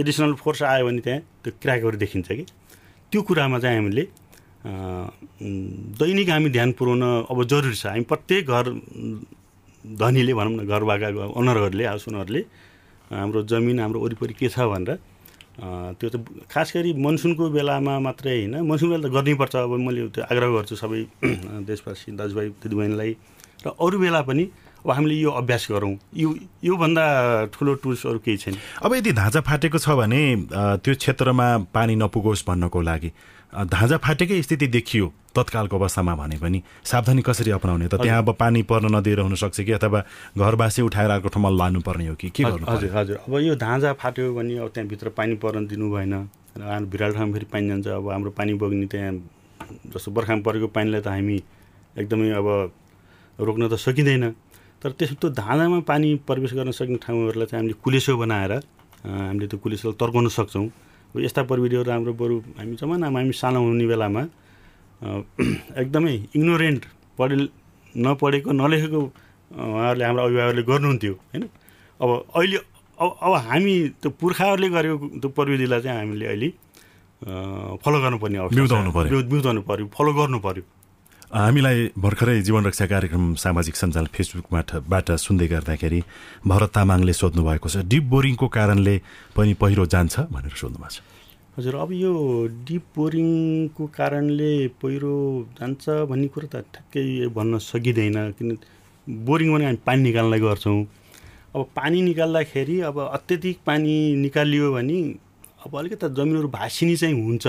एडिसनल 0.01 0.33
फोर्स 0.41 0.61
आयो 0.63 0.85
भने 0.87 1.01
त्यहाँ 1.05 1.21
त्यो 1.43 1.51
क्र्याकहरू 1.61 1.97
देखिन्छ 1.99 2.27
कि। 2.31 2.45
त्यो 3.11 3.21
कुरामा 3.21 3.59
चाहिँ 3.59 3.77
हामीले 3.77 4.03
दैनिक 5.99 6.29
हामी 6.29 6.49
ध्यान 6.49 6.71
पुऱ्याउन 6.79 7.03
अब 7.27 7.37
जरुरी 7.43 7.75
छ। 7.75 7.85
हामी 7.91 8.03
प्रत्येक 8.07 8.43
घर 8.47 8.65
धनीले 9.85 10.33
भनौँ 10.33 10.53
न 10.57 10.67
घर 10.67 10.83
भएका 10.83 11.07
ओनरहरूले 11.39 11.85
हाउस 11.85 12.07
ओनरले 12.09 12.41
हाम्रो 13.11 13.41
जमिन 13.43 13.79
हाम्रो 13.79 13.99
वरिपरि 13.99 14.33
के 14.39 14.49
छ 14.49 14.59
भनेर 14.71 14.97
त्यो 15.99 16.09
त 16.09 16.15
खास 16.47 16.71
गरी 16.75 16.93
मनसुनको 16.95 17.49
बेलामा 17.51 17.99
मात्रै 17.99 18.35
होइन। 18.47 18.55
मनसुन 18.63 18.89
बेला 18.89 19.07
त 19.07 19.11
गर्नैपर्छ 19.11 19.55
अब 19.55 19.73
मैले 19.83 20.07
त्यो 20.15 20.23
आग्रह 20.31 20.49
गर्छु 20.55 20.75
सबै 20.79 21.01
देशवासी 21.69 22.15
दाजुभाइ 22.15 22.47
दिदीबहिनीलाई। 22.63 23.11
र 23.65 23.67
अरू 23.75 23.97
बेला 23.99 24.21
पनि 24.23 24.43
अब 24.81 24.89
हामीले 24.89 25.15
यो 25.21 25.31
अभ्यास 25.37 25.67
गरौँ। 25.71 25.93
यो 26.17 26.29
योभन्दा 26.65 27.05
ठुलो 27.53 27.73
टुल्स 27.83 28.05
अरू 28.09 28.19
केही 28.25 28.37
छैन। 28.37 28.55
अब 28.81 28.91
यदि 28.95 29.11
धाँचा 29.11 29.41
फाटेको 29.45 29.77
छ 29.77 29.89
भने 29.99 30.21
त्यो 30.81 30.93
क्षेत्रमा 30.95 31.47
पानी 31.75 31.95
नपुगोस् 31.99 32.47
भन्नको 32.47 32.81
लागि। 32.81 33.09
धाँजा 33.53 33.97
फाटेकै 33.97 34.41
स्थिति 34.41 34.67
देखियो 34.67 35.11
तत्कालको 35.35 35.75
अवस्थामा 35.77 36.15
भने 36.15 36.37
पनि। 36.39 36.61
सावधानी 36.83 37.21
कसरी 37.21 37.51
अपनाउने 37.51 37.87
त? 37.87 37.95
त्यहाँ 38.01 38.23
अब 38.23 38.35
पानी 38.39 38.61
पर्न 38.63 38.95
नदिएर 38.95 39.19
हुनसक्छ 39.19 39.61
कि 39.61 39.71
अथवा 39.71 40.03
घरवासी 40.37 40.81
उठाएर 40.81 41.09
अर्को 41.11 41.29
ठाउँमा 41.29 41.49
लानुपर्ने 41.49 42.07
हो 42.07 42.15
कि? 42.15 42.29
के 42.31 42.43
गर्नु 42.43 42.65
हजुर 42.67 42.89
हजुर। 42.95 43.17
अब 43.27 43.35
यो 43.39 43.55
धाँजा 43.55 43.93
फाट्यो 43.99 44.33
भने 44.33 44.57
अब 44.57 44.69
त्यहाँभित्र 44.71 45.09
पानी 45.11 45.35
पर्न 45.43 45.67
दिनु 45.67 45.91
भएन। 45.91 46.13
र 46.57 46.79
भिराल 46.87 47.11
ठाउँमा 47.13 47.33
फेरि 47.33 47.45
पानी 47.51 47.67
जान्छ। 47.67 47.87
अब 47.87 48.09
हाम्रो 48.11 48.31
पानी 48.31 48.53
बग्ने 48.55 48.87
त्यहाँ 48.87 49.11
जस्तो 49.91 50.11
बर्खामा 50.11 50.41
परेको 50.47 50.67
पानीलाई 50.67 51.01
त 51.01 51.07
हामी 51.07 51.37
एकदमै 51.99 52.29
अब 52.39 52.47
रोक्न 53.39 53.67
त 53.67 53.75
सकिँदैन। 53.75 54.23
तर 54.83 54.91
त्यस्तो 54.95 55.29
धाँजामा 55.31 55.79
पानी 55.87 56.15
प्रवेश 56.27 56.53
गर्न 56.55 56.71
सक्ने 56.71 56.97
ठाउँहरूलाई 57.03 57.47
चाहिँ 57.47 57.59
हामीले 57.59 57.75
कुलेसो 57.83 58.17
बनाएर 58.17 58.51
हामीले 59.03 59.47
त्यो 59.47 59.59
कुलेसोलाई 59.59 59.95
तर्काउन 59.95 60.27
सक्छौँ। 60.27 60.67
यस्ता 61.15 61.41
प्रविधिहरू 61.49 61.83
राम्रो 61.91 62.13
बरु 62.21 62.35
हामी 62.57 62.75
जमानामा 62.81 63.19
हामी 63.19 63.33
सानो 63.41 63.59
हुने 63.65 63.85
बेलामा 63.91 64.21
एकदमै 65.81 66.13
इग्नोरेन्ट 66.37 66.83
पढे 67.17 67.35
नपढेको 67.95 68.51
नलेखेको 68.61 68.99
उहाँहरूले 69.51 70.03
हाम्रो 70.05 70.21
अभिभावकहरूले 70.25 70.63
गर्नुहुन्थ्यो 70.71 71.13
होइन? 71.13 71.43
अब 71.99 72.09
अहिले 72.35 72.57
अब 72.97 73.09
अब 73.25 73.33
हामी 73.47 73.73
त्यो 74.01 74.09
पुर्खाहरूले 74.21 74.69
गरेको 74.75 75.07
त्यो 75.21 75.29
प्रविधिलाई 75.37 75.81
चाहिँ 75.81 75.97
हामीले 75.99 76.25
अहिले 76.31 76.49
फलो 77.83 77.97
गर्नुपर्ने 78.03 78.37
अवस्था 78.41 78.55
बिउताउनु 78.57 78.91
पऱ्यो 78.95 79.17
बिउताउनु 79.31 79.61
पऱ्यो 79.69 79.85
फलो 79.97 80.11
गर्नु 80.19 80.39
पऱ्यो 80.45 80.63
हामीलाई 81.31 81.95
भर्खरै 81.95 82.41
जीवन 82.43 82.65
रक्षा 82.65 82.85
कार्यक्रम 82.91 83.23
सामाजिक 83.39 83.75
सञ्जाल 83.75 84.05
फेसबुकबाट 84.15 85.11
सुन्दै 85.25 85.47
गर्दाखेरि 85.47 85.99
भरत 86.51 86.71
तामाङले 86.75 87.13
सोध्नु 87.15 87.41
भएको 87.47 87.69
छ 87.71 87.83
डिप 87.87 88.03
बोरिङको 88.11 88.47
कारणले 88.51 88.95
पनि 89.35 89.53
पहिरो 89.61 89.85
जान्छ? 89.87 90.27
भनेर 90.27 90.53
सोध्नु 90.59 90.77
भएको 90.83 90.91
छ। 90.91 90.99
हजुर 91.57 91.75
अब 91.75 91.91
यो 91.95 92.11
डिप 92.67 92.83
बोरिङको 92.95 93.83
कारणले 93.95 94.51
पहिरो 94.81 95.15
जान्छ 95.59 95.83
भन्ने 96.11 96.27
कुरो 96.35 96.47
त 96.51 96.67
ठ्याक्कै 96.67 97.31
भन्न 97.31 97.63
सकिँदैन 97.63 98.17
किन 98.35 98.49
बोरिङ 99.07 99.49
भने 99.55 99.65
हामी 99.65 99.79
पानी 99.87 100.01
निकाल्नलाई 100.03 100.39
गर्छौँ। 100.47 100.79
अब 101.55 101.61
पानी 101.79 102.01
निकाल्दाखेरि 102.11 102.79
अब 102.91 102.97
अत्यधिक 103.07 103.57
पानी 103.65 103.95
निकालियो 104.19 104.71
भने 104.75 104.99
अब 105.63 105.71
अलिकति 105.79 106.07
जमिनहरू 106.11 106.47
भासिनी 106.59 106.95
चाहिँ 106.99 107.15
हुन्छ। 107.23 107.47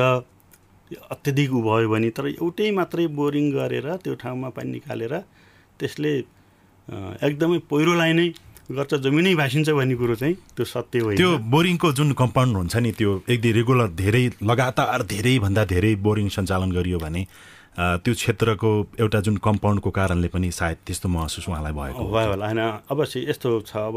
अत्यधिक 1.11 1.51
भयो 1.67 1.89
भने 1.89 2.11
तर 2.11 2.27
एउटै 2.29 2.71
मात्रै 2.79 3.07
बोरिङ 3.19 3.51
गरेर 3.53 3.89
त्यो 4.05 4.15
ठाउँमा 4.23 4.49
पानी 4.57 4.71
निकालेर 4.73 5.15
त्यसले 5.79 6.13
एकदमै 7.29 7.59
पहिरोलाई 7.71 8.13
नै 8.13 8.27
गर्छ 8.73 8.95
जमिनै 9.05 9.35
भासिन्छ 9.35 9.69
भन्ने 9.71 9.95
कुरो 10.01 10.15
चाहिँ 10.17 10.35
त्यो 10.57 10.65
सत्य 10.65 10.99
होइन। 11.05 11.17
त्यो 11.17 11.31
बोरिङको 11.55 11.89
जुन 11.93 12.13
कम्पाउन्ड 12.17 12.57
हुन्छ 12.57 12.75
नि 12.77 12.93
त्यो 12.99 13.11
एकदम 13.29 13.53
रेगुलर 13.59 13.89
धेरै 13.99 14.25
लगातार 14.43 15.03
धेरैभन्दा 15.13 15.63
धेरै 15.73 15.93
बोरिङ 16.07 16.29
सञ्चालन 16.37 16.71
गरियो 16.73 16.99
भने 16.99 17.23
त्यो 17.77 18.13
क्षेत्रको 18.15 18.71
एउटा 19.01 19.21
जुन 19.27 19.37
कम्पाउन्डको 19.45 19.91
कारणले 19.91 20.29
पनि 20.29 20.51
सायद 20.53 20.79
त्यस्तो 20.87 21.09
महसुस 21.09 21.49
उहाँलाई 21.49 21.73
भएको 21.73 22.05
भयो 22.05 22.29
होला 22.31 22.47
होइन? 22.47 22.61
अवश्य 22.93 23.21
यस्तो 23.29 23.49
छ। 23.65 23.73
अब 23.89 23.97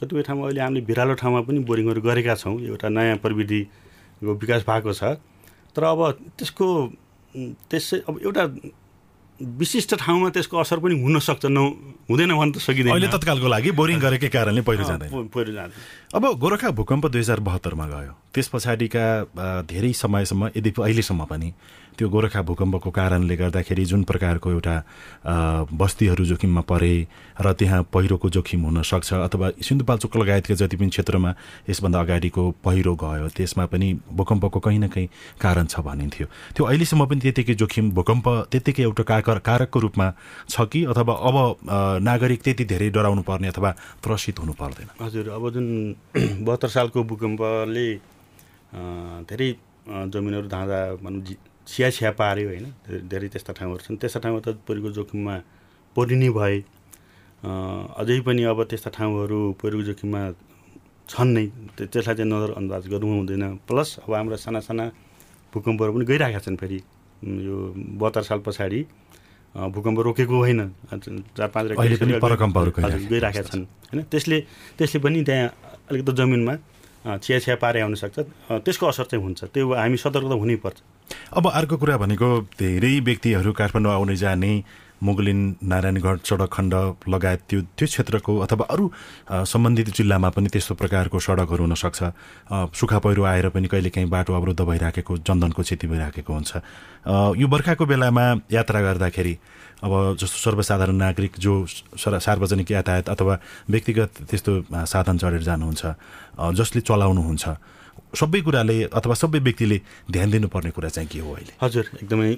कतिपय 0.00 0.22
ठाउँमा 0.26 0.44
अहिले 0.46 0.60
हामीले 0.60 0.80
भिरालो 0.86 1.14
ठाउँमा 1.14 1.40
पनि 1.46 1.58
बोरिङहरू 1.62 2.00
गरेका 2.02 2.34
छौँ। 2.34 2.58
एउटा 2.60 2.88
नयाँ 2.90 3.16
प्रविधिको 3.22 4.34
विकास 4.34 4.62
भएको 4.66 4.92
छ। 4.92 5.02
तर 5.76 5.82
अब 5.84 6.00
त्यसको 6.38 6.66
त्यसै 7.70 7.96
अब 8.08 8.14
एउटा 8.22 8.44
विशिष्ट 9.40 9.94
ठाउँमा 9.98 10.28
त्यसको 10.30 10.56
असर 10.58 10.78
पनि 10.78 10.94
हुनसक्छ 11.02 11.44
न 11.50 11.58
हुँदैन 12.06 12.30
भन्न 12.30 12.52
त 12.52 12.58
सकिँदैन। 12.62 12.92
अहिले 12.94 13.08
तत्कालको 13.10 13.48
लागि 13.48 13.70
बोरिङ 13.74 13.98
गरेकै 13.98 14.28
कारणले 14.28 14.62
पहिरो 14.62 14.84
जाँदैन। 14.84 15.10
पहिरो 15.34 15.52
जाँदैन। 15.52 15.78
अब 16.14 16.22
गोरखा 16.38 16.70
भूकम्प 16.70 17.06
दुई 17.10 17.20
हजार 17.20 17.40
बहत्तरमा 17.40 17.86
गयो। 17.90 18.12
त्यस 18.30 18.48
पछाडिका 18.54 19.04
धेरै 19.66 19.92
समयसम्म 19.98 20.42
यदि 20.56 20.70
अहिलेसम्म 20.78 21.24
पनि 21.26 21.48
त्यो 21.98 22.08
गोरखा 22.08 22.40
भूकम्पको 22.48 22.90
कारणले 22.90 23.36
गर्दाखेरि 23.36 23.84
जुन 23.84 24.02
प्रकारको 24.08 24.50
एउटा 24.50 24.76
बस्तीहरू 25.72 26.24
जोखिममा 26.24 26.60
परे 26.64 26.94
र 27.40 27.52
त्यहाँ 27.52 27.82
पहिरोको 27.92 28.28
जोखिम 28.30 28.60
हुन 28.64 28.82
सक्छ 28.82 29.12
अथवा 29.12 29.50
सिन्धुपाल्चोक 29.60 30.16
लगायतका 30.16 30.54
जति 30.54 30.76
पनि 30.76 30.88
क्षेत्रमा 30.88 31.30
यसभन्दा 31.68 32.00
अगाडिको 32.00 32.42
पहिरो 32.64 32.94
गयो 33.02 33.28
त्यसमा 33.36 33.66
पनि 33.72 33.88
भूकम्पको 34.08 34.58
कहीँ 34.60 34.78
न 34.78 34.88
कहीँ 34.88 35.08
कारण 35.40 35.66
छ 35.66 35.80
भनिन्थ्यो। 35.84 36.26
त्यो 36.56 36.64
अहिलेसम्म 36.64 37.06
पनि 37.06 37.20
त्यतिकै 37.20 37.54
जोखिम 37.60 37.90
भूकम्प 37.92 38.26
त्यत्तिकै 38.52 38.82
एउटा 38.82 39.02
कारक 39.02 39.42
कारकको 39.44 39.78
रूपमा 39.80 40.06
छ 40.48 40.64
कि 40.72 40.84
अथवा 40.92 41.14
अब 41.28 41.36
नागरिक 42.02 42.40
त्यति 42.42 42.64
धेरै 42.72 42.88
डराउनु 42.96 43.22
पर्ने 43.28 43.48
अथवा 43.52 43.70
त्रसित 44.00 44.38
हुनु 44.40 44.52
पर्दैन? 44.56 44.88
हजुर 45.00 45.28
अब 45.28 45.44
जुन 45.52 45.66
बहत्तर 46.46 46.68
सालको 46.68 47.04
भूकम्पले 47.04 47.88
धेरै 49.28 49.50
जमिनहरू 50.12 50.48
धाँदा 50.48 50.80
भनौँ 51.02 51.22
छिया 51.66 51.88
छिया 51.90 52.10
पार्यो 52.18 52.48
होइन। 52.48 52.66
धेरै 53.08 53.28
त्यस्ता 53.32 53.52
ठाउँहरू 53.58 53.82
छन्। 53.86 53.96
त्यस्ता 54.02 54.18
ठाउँमा 54.20 54.40
त 54.42 54.48
पहिरोको 54.66 54.90
जोखिममा 54.98 55.34
परिने 55.96 56.28
भए 56.30 56.58
अझै 57.42 58.20
पनि 58.26 58.42
अब 58.50 58.58
त्यस्ता 58.70 58.90
ठाउँहरू 58.96 59.38
पहिरोको 59.60 59.82
जोखिममा 59.88 60.20
छन् 61.08 61.30
नै। 61.34 61.44
त्यसलाई 61.78 62.14
चाहिँ 62.18 62.30
नजरअन्दाज 62.30 62.82
गर्नु 62.92 63.14
हुँदैन। 63.18 63.44
प्लस 63.68 64.06
अब 64.06 64.12
हाम्रा 64.14 64.36
साना 64.38 64.60
साना 64.62 64.84
भूकम्पहरू 65.52 65.90
पनि 65.92 66.04
गइरहेका 66.10 66.40
छन् 66.40 66.56
फेरि। 66.56 66.78
यो 67.22 67.56
बहत्तर 68.00 68.22
साल 68.22 68.38
पछाडि 68.46 68.80
भूकम्प 69.54 69.98
रोकेको 70.00 70.36
होइन। 70.38 70.60
चार 71.36 71.48
पाँच 71.54 71.64
गइरहेका 71.78 73.42
छन् 73.42 73.64
होइन। 73.90 74.02
त्यसले 74.10 74.38
त्यसले 74.78 74.98
पनि 75.04 75.22
त्यहाँ 75.22 75.48
अलिकति 75.90 76.12
जमिनमा 76.18 76.54
छिया 77.18 77.38
छिया 77.38 77.56
पारे 77.58 77.80
आउन 77.82 77.94
सक्छ। 77.94 78.18
त्यसको 78.64 78.86
असर 78.86 79.04
चाहिँ 79.10 79.22
हुन्छ। 79.24 79.40
त्यो 79.52 79.74
हामी 79.74 79.96
सतर्क 79.98 80.26
त 80.30 80.34
हुनैपर्छ। 80.40 80.78
अब 81.36 81.44
अर्को 81.50 81.76
कुरा 81.76 81.96
भनेको 81.98 82.28
धेरै 82.60 82.94
व्यक्तिहरू 83.00 83.52
काठमाडौँ 83.52 83.92
आउने 83.92 84.16
जाने 84.16 84.52
मुगलिन 85.02 85.40
नारायणगढ 85.66 86.18
सडक 86.22 86.50
खण्ड 86.52 86.74
लगायत 87.10 87.40
त्यो 87.50 87.60
त्यो 87.74 87.86
क्षेत्रको 87.86 88.32
अथवा 88.46 88.66
अरू 88.70 88.84
सम्बन्धित 89.50 89.88
जिल्लामा 89.98 90.28
पनि 90.30 90.48
त्यस्तो 90.54 90.74
प्रकारको 90.78 91.18
सडकहरू 91.18 91.62
हुनसक्छ। 91.66 92.00
सुक्खा 92.70 92.98
पहिरो 93.02 93.22
आएर 93.26 93.48
पनि 93.50 93.66
कहिलेकाहीँ 93.66 94.08
बाटो 94.08 94.30
अवरुद्ध 94.30 94.62
भइराखेको 94.62 95.16
चन्दनको 95.26 95.62
क्षति 95.62 95.86
भइराखेको 95.90 96.32
हुन्छ। 96.32 96.50
यो 97.34 97.46
बर्खाको 97.50 97.84
बेलामा 97.86 98.24
यात्रा 98.52 98.80
गर्दाखेरि 98.80 99.34
अब 99.82 99.92
जस्तो 100.22 100.38
सर्वसाधारण 100.38 100.94
नागरिक 100.94 101.34
जो 101.42 101.66
सार्वजनिक 101.98 102.70
यातायात 102.70 103.08
अथवा 103.10 103.34
व्यक्तिगत 103.70 104.10
त्यस्तो 104.30 104.52
साधन 104.86 105.18
चढेर 105.18 105.42
जानुहुन्छ 105.42 105.82
जसले 106.54 106.80
चलाउनुहुन्छ 106.86 107.44
सबै 108.14 108.40
कुराले 108.46 108.76
अथवा 108.92 109.14
सबै 109.14 109.38
व्यक्तिले 109.40 109.78
ध्यान 110.10 110.30
दिनुपर्ने 110.30 110.70
कुरा 110.76 110.88
चाहिँ 110.88 111.08
के 111.08 111.18
हो 111.18 111.32
अहिले? 111.32 111.52
हजुर 111.62 111.84
एकदमै 112.02 112.30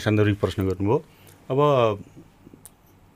सान्दर्भिक 0.00 0.36
प्रश्न 0.40 0.60
गर्नुभयो। 0.68 0.96
अब 1.52 1.58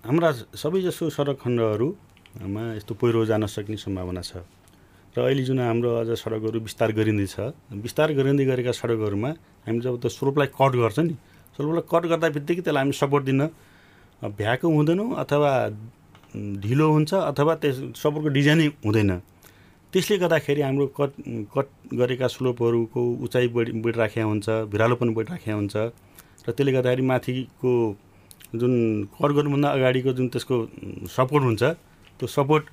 हाम्रा 0.05 0.31
सबैजसो 0.55 1.09
सडक 1.11 1.37
खण्डहरूमा 1.43 2.63
यस्तो 2.77 2.93
पहिरो 2.95 3.25
जान 3.27 3.47
सक्ने 3.49 3.77
सम्भावना 3.77 4.23
छ। 4.23 4.45
र 5.17 5.25
अहिले 5.25 5.43
जुन 5.49 5.59
हाम्रो 5.61 5.91
अझ 6.05 6.11
सडकहरू 6.21 6.61
विस्तार 6.61 6.93
गरिँदैछ 6.93 7.37
विस्तार 7.73 8.13
गरिँदै 8.13 8.45
गरेका 8.45 8.73
सडकहरूमा 8.77 9.31
हामी 9.65 9.81
जब 9.81 9.97
त 9.97 10.13
स्रोपलाई 10.13 10.53
कट 10.53 10.73
गर्छ 10.77 10.99
नि 11.01 11.15
स्रोपलाई 11.57 11.85
कट 11.89 12.05
गर्दा 12.13 12.29
बित्तिकै 12.37 12.63
त्यसलाई 12.63 12.83
हामी 12.85 12.93
सपोर्ट 12.93 13.25
दिन 13.25 13.41
भ्याएको 14.37 14.69
हुँदैनौँ 14.69 15.09
अथवा 15.25 15.51
ढिलो 16.61 16.87
हुन्छ 16.93 17.11
अथवा 17.33 17.53
त्यस 17.65 17.77
सपोर्टको 17.97 18.29
डिजाइनै 18.37 18.67
हुँदैन। 18.85 19.11
त्यसले 19.93 20.17
गर्दाखेरि 20.19 20.61
हाम्रो 20.61 20.87
कट 20.99 21.13
कट 21.55 21.67
गरेका 21.95 22.27
स्लोपहरूको 22.27 23.01
उचाइ 23.25 23.49
बढी 23.55 23.73
बढिराखेको 23.85 24.29
हुन्छ 24.29 24.47
भिरालो 24.73 24.95
पनि 25.01 25.13
बढिराखेको 25.19 25.57
हुन्छ। 25.57 25.77
र 25.77 26.49
त्यसले 26.53 26.73
गर्दाखेरि 26.73 27.03
माथिको 27.07 27.73
जुन 28.55 28.73
कट 29.15 29.31
गर्नुभन्दा 29.37 29.69
अगाडिको 29.77 30.13
जुन 30.19 30.27
त्यसको 30.35 30.57
सपोर्ट 31.17 31.43
हुन्छ 31.45 31.63
त्यो 32.21 32.27
सपोर्ट 32.27 32.65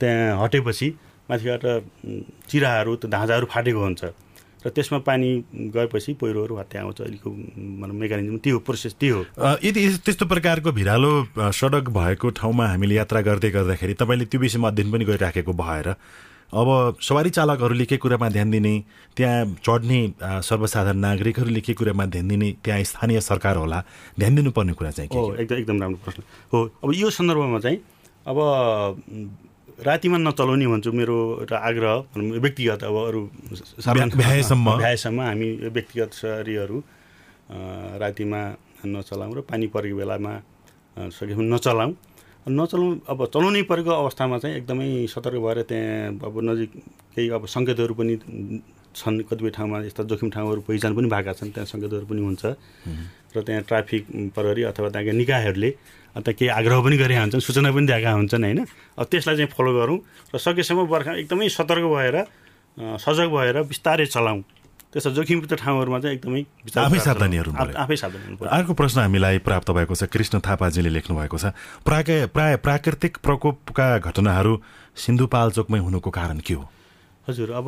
त्यहाँ 0.00 0.42
हटेपछि 0.42 0.88
माथिबाट 1.30 1.64
चिराहरू 2.50 2.96
त्यो 2.96 3.08
धाँजाहरू 3.10 3.46
फाटेको 3.46 3.80
हुन्छ। 3.80 4.02
र 4.60 4.68
त्यसमा 4.76 4.98
पानी 5.08 5.28
गएपछि 5.72 6.12
पहिरोहरू 6.20 6.54
त्यहाँ 6.60 6.84
आउँछ। 6.84 7.00
अहिलेको 7.00 7.28
मेकानिजम 7.30 8.36
त्यो 8.44 8.58
प्रोसेस 8.60 8.94
त्यो 9.00 9.16
हो। 9.16 9.56
यदि 9.64 9.80
त्यस्तो 10.04 10.24
प्रकारको 10.26 10.72
भिरालो 10.72 11.12
सडक 11.52 11.88
भएको 11.88 12.30
ठाउँमा 12.36 12.66
हामीले 12.68 12.94
यात्रा 12.94 13.20
गर्दै 13.28 13.50
गर्दाखेरि 13.56 13.94
तपाईँले 13.96 14.24
त्यो 14.28 14.40
विषयमा 14.40 14.68
अध्ययन 14.68 14.92
पनि 14.92 15.04
गरिराखेको 15.04 15.52
भएर 15.52 15.88
अब 16.50 16.98
सवारी 16.98 17.30
चालकहरूले 17.30 17.84
के 17.86 17.96
कुरामा 18.02 18.28
ध्यान 18.34 18.50
दिने 18.50 18.74
त्यहाँ 19.16 19.44
चढ्ने 19.62 20.00
सर्वसाधारण 20.18 20.98
नागरिकहरूले 20.98 21.60
के 21.62 21.74
कुरामा 21.78 22.04
ध्यान 22.10 22.28
दिने 22.28 22.48
त्यहाँ 22.64 22.82
स्थानीय 22.90 23.20
सरकार 23.22 23.56
होला 23.56 23.78
ध्यान 24.18 24.34
दिनुपर्ने 24.34 24.72
कुरा 24.74 24.90
चाहिँ 24.90 25.08
हो 25.14 25.34
एकदम 25.34 25.56
एकदम 25.56 25.80
राम्रो 25.82 25.98
प्रश्न। 26.04 26.22
हो 26.52 26.58
अब 26.82 26.90
यो 26.94 27.10
सन्दर्भमा 27.10 27.58
चाहिँ 27.62 27.78
अब 28.26 28.38
रातिमा 29.86 30.18
नचलाउने 30.18 30.66
भन्छु 30.66 30.90
मेरो 30.92 31.16
एउटा 31.40 31.56
आग्रह 31.56 31.94
व्यक्तिगत 32.18 32.82
अब 32.84 32.96
अरू 33.06 33.22
भ्याएसम्म। 34.18 34.76
भ्याएसम्म 34.76 35.20
हामी 35.22 35.48
व्यक्तिगत 35.70 36.10
सवारीहरू 36.18 36.82
रातिमा 38.02 38.40
नचलाउँ 38.90 39.34
र 39.38 39.40
पानी 39.46 39.66
परेको 39.70 39.96
बेलामा 39.96 40.32
सकेसम्म 41.14 41.54
नचलाउँ। 41.54 41.94
नचलाउनु 42.48 43.04
अब 43.04 43.20
चलाउनै 43.28 43.62
परेको 43.68 43.90
अवस्थामा 43.92 44.36
चाहिँ 44.40 44.56
एकदमै 44.56 45.06
सतर्क 45.12 45.40
भएर 45.44 45.58
त्यहाँ 45.68 46.24
अब 46.24 46.34
नजिक 46.40 46.70
केही 47.12 47.28
अब 47.36 47.44
सङ्केतहरू 47.46 47.94
पनि 47.94 48.14
छन् 48.96 49.20
कतिपय 49.28 49.50
ठाउँमा 49.60 49.76
यस्ता 49.84 50.02
जोखिम 50.08 50.30
ठाउँहरू 50.32 50.60
पहिचान 50.64 50.96
पनि 50.96 51.08
भएका 51.12 51.32
छन् 51.36 51.52
त्यहाँ 51.52 51.68
सङ्केतहरू 51.68 52.06
पनि 52.08 52.20
हुन्छ। 52.24 52.42
र 53.36 53.42
त्यहाँ 53.44 53.62
ट्राफिक 53.68 54.02
प्रहरी 54.34 54.62
अथवा 54.72 54.88
त्यहाँका 54.88 55.12
निकायहरूले 55.20 55.70
त्यहाँ 55.70 56.34
केही 56.34 56.48
आग्रह 56.48 56.78
पनि 56.80 56.96
गरेका 56.96 57.20
हुन्छन् 57.20 57.44
सूचना 57.44 57.70
पनि 57.76 57.86
दिएका 57.86 58.10
हुन्छन् 58.18 58.44
होइन? 58.44 58.60
अब 58.98 59.04
त्यसलाई 59.04 59.36
चाहिँ 59.36 59.50
फलो 59.52 59.72
गरौँ 59.76 59.98
र 60.34 60.36
सकेसम्म 60.40 60.88
बर्खा 60.88 61.12
एकदमै 61.22 61.48
सतर्क 61.54 61.84
भएर 61.92 62.16
सजग 62.98 63.28
भएर 63.30 63.56
बिस्तारै 63.68 64.06
चलाउँ। 64.10 64.42
त्यस्ता 64.92 65.10
जोखिमयुक्त 65.14 65.54
ठाउँहरूमा 65.54 65.98
चाहिँ 66.02 66.16
एकदमै 66.16 66.42
आफै 66.82 66.98
सावधानीहरू 66.98 67.50
आफै 67.54 67.96
सावधानी 67.96 68.34
अर्को 68.42 68.72
प्रश्न 68.74 68.98
हामीलाई 69.00 69.38
प्राप्त 69.46 69.70
भएको 69.70 69.94
छ 69.94 70.10
कृष्ण 70.10 70.40
थापाजीले 70.42 70.90
लेख्नु 70.90 71.14
भएको 71.14 71.38
छ 71.38 71.54
प्राय 71.86 72.26
प्राय 72.34 72.56
प्राकृतिक 72.66 73.22
प्रकोपका 73.22 73.86
घटनाहरू 74.02 74.52
सिन्धुपाल्चोकमै 74.98 75.78
हुनुको 75.78 76.10
कारण 76.10 76.38
के 76.42 76.54
हो? 76.54 76.64
हजुर 77.26 77.50
अब 77.54 77.66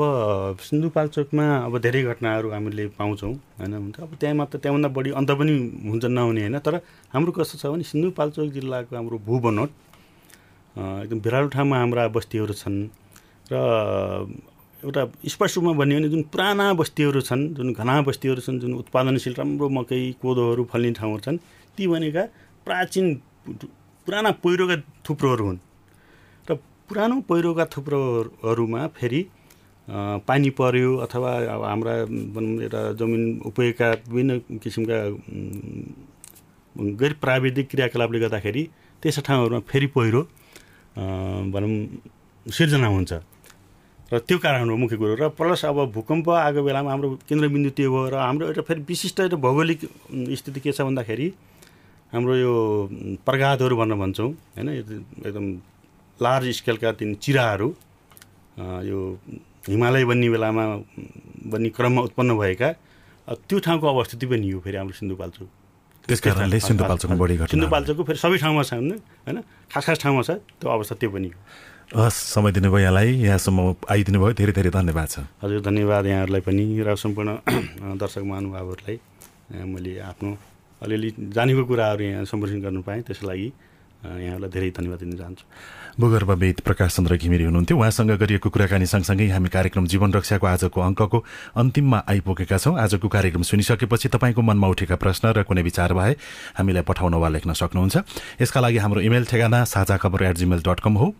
सिन्धुपाल्चोकमा 0.66 1.46
अब 1.66 1.78
धेरै 1.78 2.02
घटनाहरू 2.10 2.50
हामीले 2.50 2.86
पाउँछौँ 2.98 3.32
होइन? 3.32 3.74
हुन्छ 3.74 4.00
अब 4.02 4.12
त्यहाँ 4.18 4.34
मात्र 4.42 4.58
त्यहाँभन्दा 4.58 4.88
बढी 4.98 5.10
अन्त 5.14 5.30
पनि 5.38 5.54
हुन्छ 5.86 6.04
नहुने 6.10 6.40
होइन? 6.42 6.58
तर 6.58 6.74
हाम्रो 7.14 7.32
कस्तो 7.38 7.54
छ 7.62 7.70
भने 7.70 7.86
सिन्धुपाल्चोक 7.86 8.50
जिल्लाको 8.50 8.96
हाम्रो 8.98 9.18
भूबनोट 9.22 9.70
एकदम 11.06 11.18
बिरालो 11.22 11.48
ठाउँमा 11.54 11.76
हाम्रा 11.78 12.02
बस्तीहरू 12.18 12.54
छन् 12.58 12.90
र 13.46 13.54
एउटा 14.84 15.02
स्पष्ट 15.28 15.56
रूपमा 15.56 15.72
भन्यो 15.78 15.98
भने 15.98 16.08
जुन 16.08 16.22
पुराना 16.32 16.72
बस्तीहरू 16.74 17.20
छन् 17.22 17.42
जुन 17.54 17.72
घना 17.72 17.94
बस्तीहरू 18.02 18.40
छन् 18.42 18.58
जुन 18.60 18.72
उत्पादनशील 18.82 19.34
राम्रो 19.38 19.68
मकै 19.78 20.00
कोदोहरू 20.22 20.62
फल्ने 20.72 20.92
ठाउँहरू 20.98 21.22
छन् 21.22 21.38
ती 21.78 21.86
भनेका 21.86 22.22
प्राचीन 22.66 23.06
पुराना 24.06 24.30
पहिरोका 24.42 24.76
थुप्रोहरू 25.06 25.44
हुन्। 25.46 25.58
र 26.46 26.58
पुरानो 26.88 27.20
पहिरोका 27.30 27.64
थुप्रोहरूमा 27.74 28.86
फेरि 28.98 29.20
पानी 30.26 30.50
पर्यो 30.58 30.90
अथवा 31.06 31.30
अब 31.54 31.62
हाम्रा 31.62 31.94
भनौँ 32.34 32.62
एउटा 32.62 32.80
जमिन 32.98 33.22
उपयोगका 33.46 33.88
विभिन्न 34.10 34.58
किसिमका 34.58 34.98
गैर 37.00 37.12
प्राविधिक 37.22 37.66
क्रियाकलापले 37.70 38.18
गर्दाखेरि 38.20 38.62
त्यस्ता 39.02 39.22
ठाउँहरूमा 39.26 39.60
फेरि 39.70 39.86
पहिरो 39.94 40.22
भनौँ 41.54 41.70
सिर्जना 42.46 42.86
हुन्छ। 42.86 43.12
र 44.12 44.18
त्यो 44.28 44.38
कारण 44.38 44.68
हो 44.68 44.76
मुख्य 44.76 44.96
कुरो 45.00 45.14
र 45.16 45.28
प्लस 45.32 45.64
अब 45.64 45.78
भूकम्प 45.92 46.28
आएको 46.30 46.62
बेलामा 46.62 46.90
हाम्रो 46.90 47.08
केन्द्रबिन्दु 47.28 47.70
त्यो 47.72 47.88
भयो 47.88 48.08
र 48.12 48.16
हाम्रो 48.20 48.46
एउटा 48.52 48.62
फेरि 48.68 48.80
विशिष्ट 48.88 49.20
एउटा 49.20 49.36
भौगोलिक 49.40 49.80
स्थिति 50.36 50.60
के 50.60 50.72
छ 50.72 50.84
भन्दाखेरि 50.84 51.28
हाम्रो 52.12 52.34
यो 52.36 52.52
प्रघातहरू 53.24 53.76
भनेर 53.76 53.96
भन्छौँ 53.96 54.30
होइन 54.56 54.68
एकदम 54.68 55.46
लार्ज 56.20 56.44
स्केलका 56.60 56.92
तिन 57.00 57.14
चिराहरू 57.24 57.68
यो 58.84 58.98
हिमालय 59.68 60.04
बन्ने 60.04 60.28
बेलामा 60.28 60.64
बन्ने 61.48 61.68
क्रममा 61.72 62.00
उत्पन्न 62.12 62.36
भएका 62.36 62.70
त्यो 63.48 63.58
ठाउँको 63.64 63.86
अवस्थिति 63.88 64.26
पनि 64.28 64.50
हो 64.50 64.60
फेरि 64.60 64.76
हाम्रो 64.76 64.94
सिन्धुपाल्चोक। 65.00 65.48
त्यस 66.08 66.20
कारणले 66.20 66.60
सिन्धुपाल्चोकमा 66.60 67.16
बढी 67.16 67.36
सिन्धुपाल्चोकको 67.48 68.02
फेरि 68.04 68.18
सबै 68.18 68.38
ठाउँमा 68.44 68.62
छ 68.62 68.72
होइन 68.76 69.40
खास 69.72 69.84
खास 69.86 69.98
ठाउँमा 70.04 70.22
छ 70.28 70.30
त्यो 70.60 70.68
अवस्था 70.68 70.94
त्यो 71.00 71.10
पनि 71.10 71.28
हो। 71.32 71.38
हस् 71.92 72.16
समय 72.32 72.52
दिनुभयो 72.52 72.78
यहाँलाई। 72.78 73.08
यहाँसम्म 73.20 73.84
आइदिनु 73.84 74.18
भयो 74.20 74.32
धेरै 74.32 74.52
धेरै 74.56 74.70
धन्यवाद 74.72 75.08
छ। 75.12 75.28
हजुर 75.44 75.60
धन्यवाद 75.60 76.04
यहाँहरूलाई 76.08 76.40
पनि 76.40 76.64
र 76.80 76.96
सम्पूर्ण 76.96 77.28
दर्शक 78.00 78.24
महानुभावहरूलाई। 78.24 78.96
मैले 79.68 79.92
आफ्नो 80.00 80.30
अलिअलि 80.80 81.08
जानेको 81.36 81.62
कुराहरू 81.68 82.02
यहाँ 82.02 82.24
सम्प्रेषण 82.24 82.60
गर्नु 82.64 82.80
पाएँ। 82.80 83.04
त्यसको 83.04 83.28
लागि 83.28 83.48
यहाँलाई 84.24 84.50
धेरै 84.50 84.70
धन्यवाद 84.72 84.98
दिन 85.04 85.12
चाहन्छु। 85.20 85.44
भूगर्भवेद 86.00 86.56
प्रकाश 86.64 86.96
चन्द्र 86.96 87.16
घिमिरे 87.20 87.44
हुनुहुन्थ्यो। 87.52 87.76
उहाँसँग 87.76 88.16
गरिएको 88.16 88.48
कुराकानी 88.48 88.86
सँगसँगै 88.88 89.28
हामी 89.28 89.48
कार्यक्रम 89.52 89.84
जीवन 89.92 90.16
रक्षाको 90.16 90.46
आजको 90.48 90.80
अङ्कको 90.80 91.18
अन्तिममा 91.60 91.98
आइपुगेका 92.08 92.56
छौँ। 92.56 92.72
आजको 92.80 93.04
कार्यक्रम 93.04 93.42
सुनिसकेपछि 93.44 94.08
तपाईँको 94.16 94.40
मनमा 94.40 94.66
उठेका 94.72 94.96
प्रश्न 94.96 95.36
र 95.36 95.44
कुनै 95.44 95.60
विचार 95.60 95.92
भए 95.92 96.16
हामीलाई 96.56 96.82
पठाउन 96.88 97.20
वा 97.20 97.28
लेख्न 97.36 97.52
सक्नुहुन्छ। 97.52 97.96
यसका 98.40 98.60
लागि 98.64 98.78
हाम्रो 98.80 99.00
इमेल 99.04 99.24
ठेगाना 99.28 99.60
साझा 99.68 99.96
खबर 100.00 100.32
एट 100.32 100.36
जिमेल 100.40 100.64
डट 100.64 100.80
कम 100.80 100.96
हो। 100.96 101.12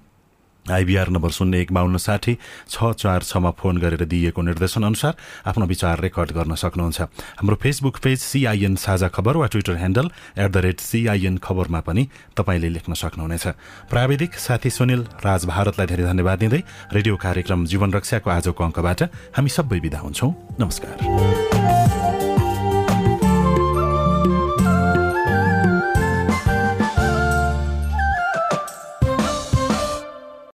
आइबिआर 0.70 1.08
नम्बर 1.08 1.30
शून्य 1.30 1.60
एक 1.60 1.72
बाहन्न 1.72 1.96
साठी 1.98 2.36
छ 2.70 2.92
चार 2.94 3.22
छमा 3.22 3.50
फोन 3.58 3.78
गरेर 3.82 4.04
दिइएको 4.06 4.42
निर्देशन 4.42 4.82
अनुसार 4.82 5.14
आफ्नो 5.46 5.66
विचार 5.66 6.00
रेकर्ड 6.00 6.30
गर्न 6.32 6.54
सक्नुहुन्छ। 6.54 7.00
हाम्रो 7.42 7.56
फेसबुक 7.58 7.98
पेज 7.98 8.18
सिआइएन 8.20 8.76
साझा 8.78 9.08
खबर 9.10 9.36
वा 9.36 9.46
Twitter 9.46 9.76
handle 9.76 10.10
at 10.38 10.50
the 10.50 10.56
rate 10.62 10.80
CIN 10.80 11.36
खबरमा 11.42 11.80
पनि 11.82 12.06
तपाईँले 12.38 12.68
लेख्न 12.68 12.94
सक्नुहुनेछ। 12.94 13.46
प्राविधिक 13.90 14.34
साथी 14.38 14.70
सुनिल 14.70 15.02
राज 15.26 15.44
भारतलाई 15.50 15.86
धेरै 15.86 16.04
धन्यवाद 16.04 16.38
दिँदै 16.38 16.62
रेडियो 16.94 17.16
कार्यक्रम 17.18 17.66
जीवन 17.66 17.92
रक्षाको 17.92 18.30
आजको 18.30 18.64
अङ्कबाट 18.64 19.02
हामी 19.34 19.50
सबै 19.50 19.78
विदा 19.82 19.98
हुन्छौँ। 19.98 20.30
नमस्कार। 20.60 21.81